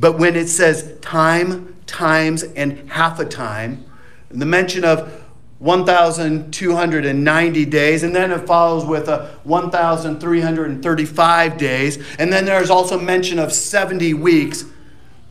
But 0.01 0.19
when 0.19 0.35
it 0.35 0.49
says 0.49 0.99
time, 1.03 1.77
times, 1.87 2.43
and 2.43 2.91
half 2.91 3.21
a 3.21 3.25
time, 3.27 3.85
the 4.31 4.47
mention 4.47 4.83
of 4.83 5.23
1,290 5.59 7.65
days, 7.67 8.03
and 8.03 8.17
then 8.17 8.31
it 8.31 8.47
follows 8.47 8.87
with 8.87 9.11
a 9.11 9.39
1,335 9.45 11.59
days, 11.59 12.03
and 12.19 12.33
then 12.33 12.47
there's 12.47 12.71
also 12.71 12.99
mention 12.99 13.39
of 13.39 13.53
70 13.53 14.15
weeks. 14.15 14.65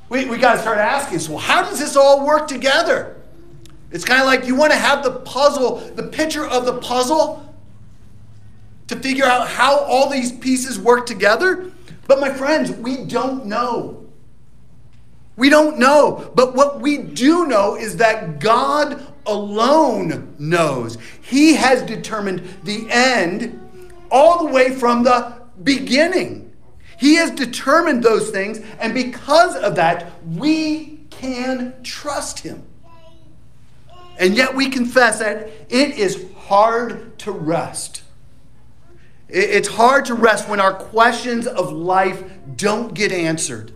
We, 0.07 0.25
we 0.25 0.37
got 0.37 0.53
to 0.53 0.59
start 0.59 0.77
asking, 0.77 1.17
so 1.19 1.37
how 1.37 1.63
does 1.63 1.79
this 1.79 1.95
all 1.95 2.27
work 2.27 2.47
together? 2.47 3.15
It's 3.91 4.05
kind 4.05 4.21
of 4.21 4.27
like 4.27 4.45
you 4.45 4.53
want 4.55 4.71
to 4.71 4.77
have 4.77 5.03
the 5.03 5.13
puzzle, 5.21 5.77
the 5.77 6.03
picture 6.03 6.45
of 6.45 6.67
the 6.67 6.77
puzzle 6.77 7.43
to 8.87 8.95
figure 8.95 9.25
out 9.25 9.47
how 9.47 9.79
all 9.79 10.09
these 10.09 10.31
pieces 10.31 10.77
work 10.77 11.07
together. 11.07 11.71
But 12.05 12.19
my 12.19 12.31
friends, 12.31 12.69
we 12.71 13.05
don't 13.05 13.47
know. 13.47 13.98
We 15.39 15.49
don't 15.49 15.79
know. 15.79 16.31
But 16.35 16.53
what 16.53 16.81
we 16.81 16.97
do 16.97 17.47
know 17.47 17.75
is 17.75 17.97
that 17.97 18.39
God 18.39 19.07
alone 19.25 20.35
knows. 20.37 20.97
He 21.21 21.55
has 21.55 21.81
determined 21.81 22.43
the 22.63 22.87
end 22.91 23.57
all 24.11 24.45
the 24.45 24.51
way 24.51 24.75
from 24.75 25.03
the 25.03 25.41
beginning. 25.63 26.53
He 26.97 27.15
has 27.15 27.31
determined 27.31 28.03
those 28.03 28.29
things, 28.31 28.59
and 28.79 28.93
because 28.93 29.55
of 29.55 29.75
that, 29.75 30.11
we 30.27 30.99
can 31.09 31.81
trust 31.83 32.39
Him. 32.39 32.63
And 34.17 34.35
yet 34.35 34.53
we 34.53 34.69
confess 34.69 35.19
that 35.19 35.47
it 35.69 35.97
is 35.97 36.25
hard 36.35 37.17
to 37.19 37.31
rest. 37.31 38.03
It's 39.29 39.69
hard 39.69 40.05
to 40.05 40.15
rest 40.15 40.49
when 40.49 40.59
our 40.59 40.73
questions 40.73 41.47
of 41.47 41.71
life 41.71 42.23
don't 42.57 42.93
get 42.93 43.13
answered. 43.13 43.71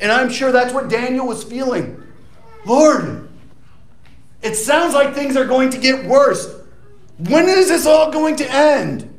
And 0.00 0.10
I'm 0.10 0.30
sure 0.30 0.52
that's 0.52 0.72
what 0.72 0.88
Daniel 0.88 1.26
was 1.26 1.44
feeling. 1.44 2.02
Lord, 2.66 3.28
it 4.42 4.54
sounds 4.54 4.94
like 4.94 5.14
things 5.14 5.36
are 5.36 5.46
going 5.46 5.70
to 5.70 5.78
get 5.78 6.04
worse. 6.04 6.52
When 7.18 7.48
is 7.48 7.68
this 7.68 7.86
all 7.86 8.10
going 8.10 8.36
to 8.36 8.50
end? 8.50 9.10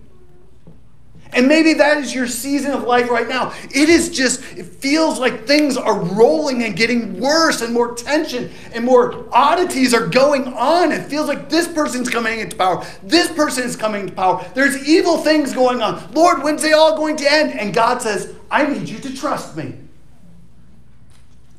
And 1.31 1.49
maybe 1.49 1.73
that 1.73 1.97
is 1.97 2.15
your 2.15 2.27
season 2.27 2.71
of 2.71 2.83
life 2.83 3.09
right 3.09 3.27
now. 3.27 3.51
It 3.65 3.89
is 3.89 4.09
just, 4.09 4.39
it 4.57 4.65
feels 4.65 5.19
like 5.19 5.45
things 5.45 5.75
are 5.75 5.99
rolling 5.99 6.63
and 6.63 6.77
getting 6.77 7.19
worse, 7.19 7.61
and 7.61 7.73
more 7.73 7.93
tension 7.93 8.49
and 8.73 8.85
more 8.85 9.27
oddities 9.33 9.93
are 9.93 10.07
going 10.07 10.47
on. 10.47 10.93
It 10.93 11.03
feels 11.07 11.27
like 11.27 11.49
this 11.49 11.67
person's 11.67 12.09
coming 12.09 12.39
into 12.39 12.55
power. 12.55 12.85
This 13.03 13.29
person 13.31 13.65
is 13.65 13.75
coming 13.75 14.01
into 14.01 14.13
power. 14.13 14.45
There's 14.53 14.87
evil 14.87 15.17
things 15.17 15.53
going 15.53 15.81
on. 15.81 16.09
Lord, 16.13 16.41
when's 16.41 16.61
they 16.61 16.71
all 16.71 16.95
going 16.95 17.17
to 17.17 17.29
end? 17.29 17.59
And 17.59 17.73
God 17.73 18.01
says, 18.01 18.33
I 18.49 18.65
need 18.65 18.87
you 18.87 18.99
to 18.99 19.13
trust 19.13 19.57
me. 19.57 19.73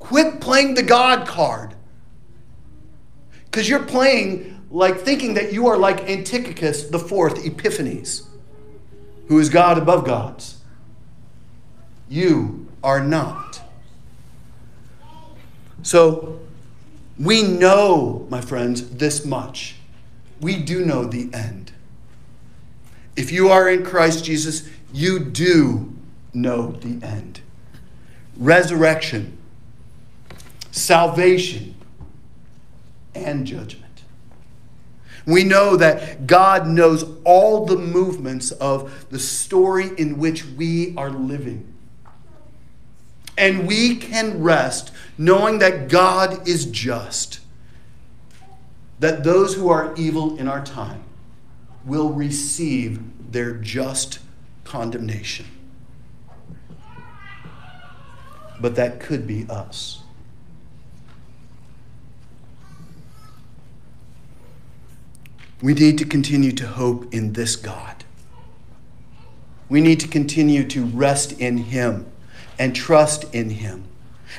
Quit 0.07 0.40
playing 0.40 0.75
the 0.75 0.85
God 0.85 1.27
card. 1.27 1.75
Because 3.47 3.69
you're 3.69 3.83
playing 3.83 4.64
like 4.71 5.01
thinking 5.01 5.35
that 5.35 5.53
you 5.53 5.66
are 5.66 5.77
like 5.77 6.09
Antiochus 6.09 6.85
the 6.85 6.99
fourth 7.01 7.45
Epiphanes 7.45 8.23
who 9.27 9.40
is 9.40 9.49
God 9.49 9.79
above 9.79 10.07
gods. 10.07 10.61
You 12.09 12.69
are 12.85 13.03
not. 13.03 13.61
So, 15.83 16.38
we 17.19 17.42
know, 17.42 18.29
my 18.31 18.40
friends, 18.40 18.88
this 18.90 19.25
much. 19.25 19.75
We 20.40 20.62
do 20.62 20.85
know 20.85 21.05
the 21.05 21.29
end. 21.35 21.73
If 23.16 23.33
you 23.33 23.49
are 23.49 23.69
in 23.69 23.85
Christ 23.85 24.25
Jesus, 24.25 24.69
you 24.92 25.19
do 25.19 25.97
know 26.33 26.71
the 26.71 27.05
end. 27.05 27.40
Resurrection, 28.37 29.37
salvation, 30.77 31.75
and 33.15 33.47
judgment. 33.47 33.85
We 35.27 35.43
know 35.43 35.77
that 35.77 36.27
God 36.27 36.69
knows 36.69 37.05
all 37.25 37.65
the 37.65 37.77
movements 37.77 38.53
of 38.53 39.09
the 39.11 39.19
story 39.19 39.91
in 39.97 40.19
which 40.19 40.45
we 40.45 40.95
are 40.97 41.11
living. 41.11 41.73
And 43.39 43.67
we 43.67 43.97
can 43.97 44.43
rest 44.43 44.93
knowing 45.19 45.59
that 45.59 45.89
God 45.89 46.47
is 46.47 46.67
just, 46.67 47.41
that 49.01 49.25
those 49.25 49.55
who 49.55 49.69
are 49.69 49.95
evil 49.97 50.39
in 50.39 50.47
our 50.47 50.65
time 50.65 51.03
will 51.85 52.12
receive 52.12 53.01
their 53.33 53.55
just 53.55 54.21
condemnation. 54.65 55.47
But 58.61 58.77
that 58.77 59.01
could 59.01 59.27
be 59.27 59.47
us. 59.49 60.03
We 65.62 65.73
need 65.75 65.99
to 65.99 66.05
continue 66.05 66.53
to 66.53 66.66
hope 66.66 67.14
in 67.14 67.33
this 67.33 67.57
God. 67.57 68.05
We 69.69 69.81
need 69.81 70.01
to 70.01 70.09
continue 70.09 70.66
to 70.69 70.85
rest 70.85 71.40
in 71.40 71.57
Him 71.57 72.07
and 72.59 72.75
trust 72.75 73.35
in 73.35 73.51
Him. 73.51 73.85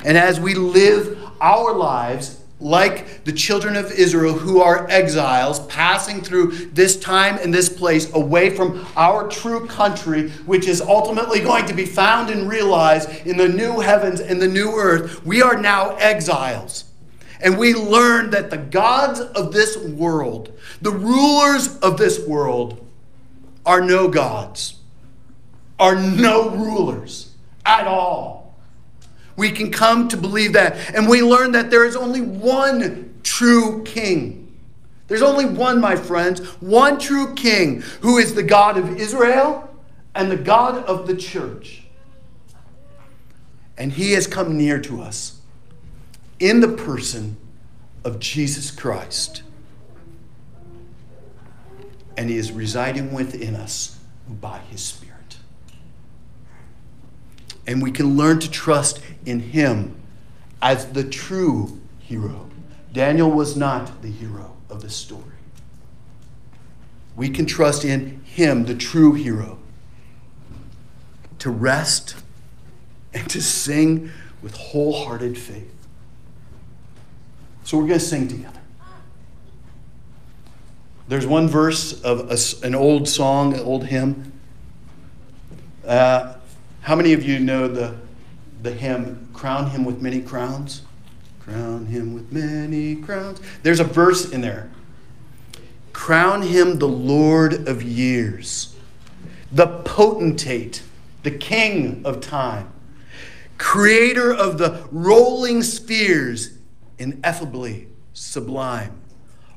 And 0.04 0.16
as 0.16 0.38
we 0.38 0.54
live 0.54 1.18
our 1.40 1.74
lives 1.74 2.40
like 2.60 3.24
the 3.24 3.32
children 3.32 3.76
of 3.76 3.92
Israel 3.92 4.32
who 4.32 4.60
are 4.60 4.88
exiles, 4.90 5.60
passing 5.66 6.20
through 6.20 6.50
this 6.72 6.98
time 6.98 7.38
and 7.40 7.54
this 7.54 7.68
place 7.68 8.12
away 8.14 8.50
from 8.50 8.84
our 8.96 9.28
true 9.28 9.66
country, 9.66 10.30
which 10.46 10.66
is 10.66 10.80
ultimately 10.80 11.40
going 11.40 11.66
to 11.66 11.74
be 11.74 11.86
found 11.86 12.30
and 12.30 12.48
realized 12.48 13.26
in 13.26 13.36
the 13.36 13.48
new 13.48 13.80
heavens 13.80 14.20
and 14.20 14.40
the 14.40 14.48
new 14.48 14.72
earth, 14.72 15.24
we 15.24 15.40
are 15.40 15.56
now 15.56 15.94
exiles. 15.96 16.84
And 17.40 17.56
we 17.56 17.74
learn 17.74 18.30
that 18.30 18.50
the 18.50 18.56
gods 18.56 19.20
of 19.20 19.52
this 19.52 19.76
world, 19.76 20.52
the 20.82 20.90
rulers 20.90 21.78
of 21.78 21.96
this 21.96 22.26
world, 22.26 22.84
are 23.64 23.80
no 23.80 24.08
gods, 24.08 24.76
are 25.78 25.94
no 25.94 26.50
rulers 26.50 27.32
at 27.64 27.86
all. 27.86 28.56
We 29.36 29.52
can 29.52 29.70
come 29.70 30.08
to 30.08 30.16
believe 30.16 30.54
that. 30.54 30.94
And 30.94 31.08
we 31.08 31.22
learn 31.22 31.52
that 31.52 31.70
there 31.70 31.84
is 31.84 31.94
only 31.94 32.20
one 32.20 33.14
true 33.22 33.84
king. 33.84 34.56
There's 35.06 35.22
only 35.22 35.44
one, 35.44 35.80
my 35.80 35.94
friends, 35.94 36.40
one 36.60 36.98
true 36.98 37.34
king 37.34 37.82
who 38.00 38.18
is 38.18 38.34
the 38.34 38.42
God 38.42 38.76
of 38.76 38.96
Israel 38.96 39.68
and 40.14 40.30
the 40.30 40.36
God 40.36 40.84
of 40.84 41.06
the 41.06 41.16
church. 41.16 41.84
And 43.76 43.92
he 43.92 44.12
has 44.12 44.26
come 44.26 44.58
near 44.58 44.80
to 44.80 45.00
us 45.00 45.37
in 46.38 46.60
the 46.60 46.68
person 46.68 47.36
of 48.04 48.20
Jesus 48.20 48.70
Christ. 48.70 49.42
And 52.16 52.30
He 52.30 52.36
is 52.36 52.52
residing 52.52 53.12
within 53.12 53.54
us 53.54 53.98
by 54.28 54.58
His 54.58 54.82
Spirit. 54.82 55.36
And 57.66 57.82
we 57.82 57.90
can 57.90 58.16
learn 58.16 58.38
to 58.40 58.50
trust 58.50 59.00
in 59.26 59.40
Him 59.40 59.96
as 60.62 60.86
the 60.92 61.04
true 61.04 61.80
hero. 61.98 62.48
Daniel 62.92 63.30
was 63.30 63.56
not 63.56 64.02
the 64.02 64.08
hero 64.08 64.56
of 64.70 64.80
the 64.80 64.90
story. 64.90 65.22
We 67.14 67.28
can 67.28 67.46
trust 67.46 67.84
in 67.84 68.22
Him, 68.24 68.64
the 68.64 68.74
true 68.74 69.12
hero, 69.12 69.58
to 71.40 71.50
rest 71.50 72.16
and 73.12 73.28
to 73.30 73.42
sing 73.42 74.10
with 74.42 74.54
wholehearted 74.54 75.36
faith. 75.36 75.77
So 77.68 77.76
we're 77.76 77.86
going 77.86 78.00
to 78.00 78.06
sing 78.06 78.26
together. 78.28 78.60
There's 81.06 81.26
one 81.26 81.48
verse 81.48 82.00
of 82.00 82.30
a, 82.30 82.66
an 82.66 82.74
old 82.74 83.06
song, 83.06 83.52
an 83.52 83.60
old 83.60 83.84
hymn. 83.84 84.32
Uh, 85.86 86.36
how 86.80 86.96
many 86.96 87.12
of 87.12 87.22
you 87.22 87.38
know 87.38 87.68
the, 87.68 87.94
the 88.62 88.72
hymn, 88.72 89.28
Crown 89.34 89.68
Him 89.68 89.84
with 89.84 90.00
Many 90.00 90.22
Crowns? 90.22 90.80
Crown 91.40 91.84
Him 91.84 92.14
with 92.14 92.32
many 92.32 92.96
crowns. 92.96 93.38
There's 93.62 93.80
a 93.80 93.84
verse 93.84 94.30
in 94.30 94.40
there. 94.40 94.70
Crown 95.92 96.40
Him 96.40 96.78
the 96.78 96.88
Lord 96.88 97.68
of 97.68 97.82
years, 97.82 98.74
the 99.52 99.66
potentate, 99.66 100.82
the 101.22 101.32
King 101.32 102.00
of 102.06 102.22
time, 102.22 102.72
creator 103.58 104.32
of 104.32 104.56
the 104.56 104.88
rolling 104.90 105.62
spheres 105.62 106.57
ineffably 106.98 107.88
sublime. 108.12 109.00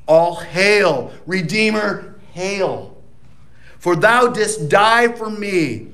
All 0.08 0.36
hail, 0.36 1.14
Redeemer, 1.26 2.20
hail. 2.34 2.98
For 3.80 3.96
thou 3.96 4.28
didst 4.28 4.70
die 4.70 5.08
for 5.10 5.30
me. 5.30 5.88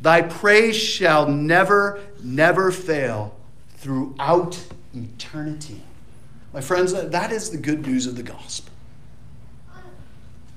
Thy 0.00 0.22
praise 0.22 0.76
shall 0.76 1.28
never, 1.28 2.00
never 2.22 2.70
fail 2.70 3.36
throughout 3.76 4.60
eternity. 4.94 5.82
My 6.52 6.60
friends, 6.60 6.94
uh, 6.94 7.04
that 7.06 7.30
is 7.30 7.50
the 7.50 7.58
good 7.58 7.86
news 7.86 8.06
of 8.06 8.16
the 8.16 8.22
gospel. 8.22 8.72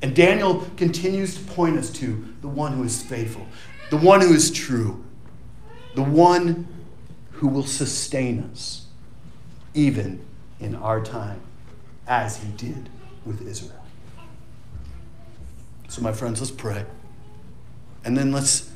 And 0.01 0.15
Daniel 0.15 0.67
continues 0.77 1.35
to 1.35 1.43
point 1.43 1.77
us 1.77 1.91
to 1.93 2.25
the 2.41 2.47
one 2.47 2.73
who 2.73 2.83
is 2.83 3.03
faithful, 3.03 3.45
the 3.91 3.97
one 3.97 4.21
who 4.21 4.33
is 4.33 4.49
true, 4.49 5.03
the 5.95 6.01
one 6.01 6.67
who 7.33 7.47
will 7.47 7.65
sustain 7.65 8.49
us, 8.51 8.87
even 9.73 10.23
in 10.61 10.75
our 10.75 11.01
time 11.01 11.41
as 12.07 12.37
he 12.37 12.49
did 12.51 12.89
with 13.25 13.45
Israel. 13.47 13.83
So, 15.89 16.01
my 16.01 16.13
friends, 16.13 16.39
let's 16.39 16.51
pray. 16.51 16.85
And 18.05 18.17
then 18.17 18.31
let's, 18.31 18.71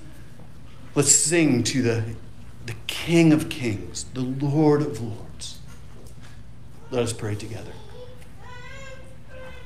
let's 0.96 1.12
sing 1.12 1.64
to 1.64 1.82
the, 1.82 2.04
the 2.66 2.76
King 2.88 3.32
of 3.32 3.50
Kings, 3.50 4.06
the 4.14 4.22
Lord 4.22 4.82
of 4.82 5.02
Lords. 5.02 5.60
Let 6.92 7.04
us 7.04 7.14
pray 7.14 7.36
together. 7.36 7.72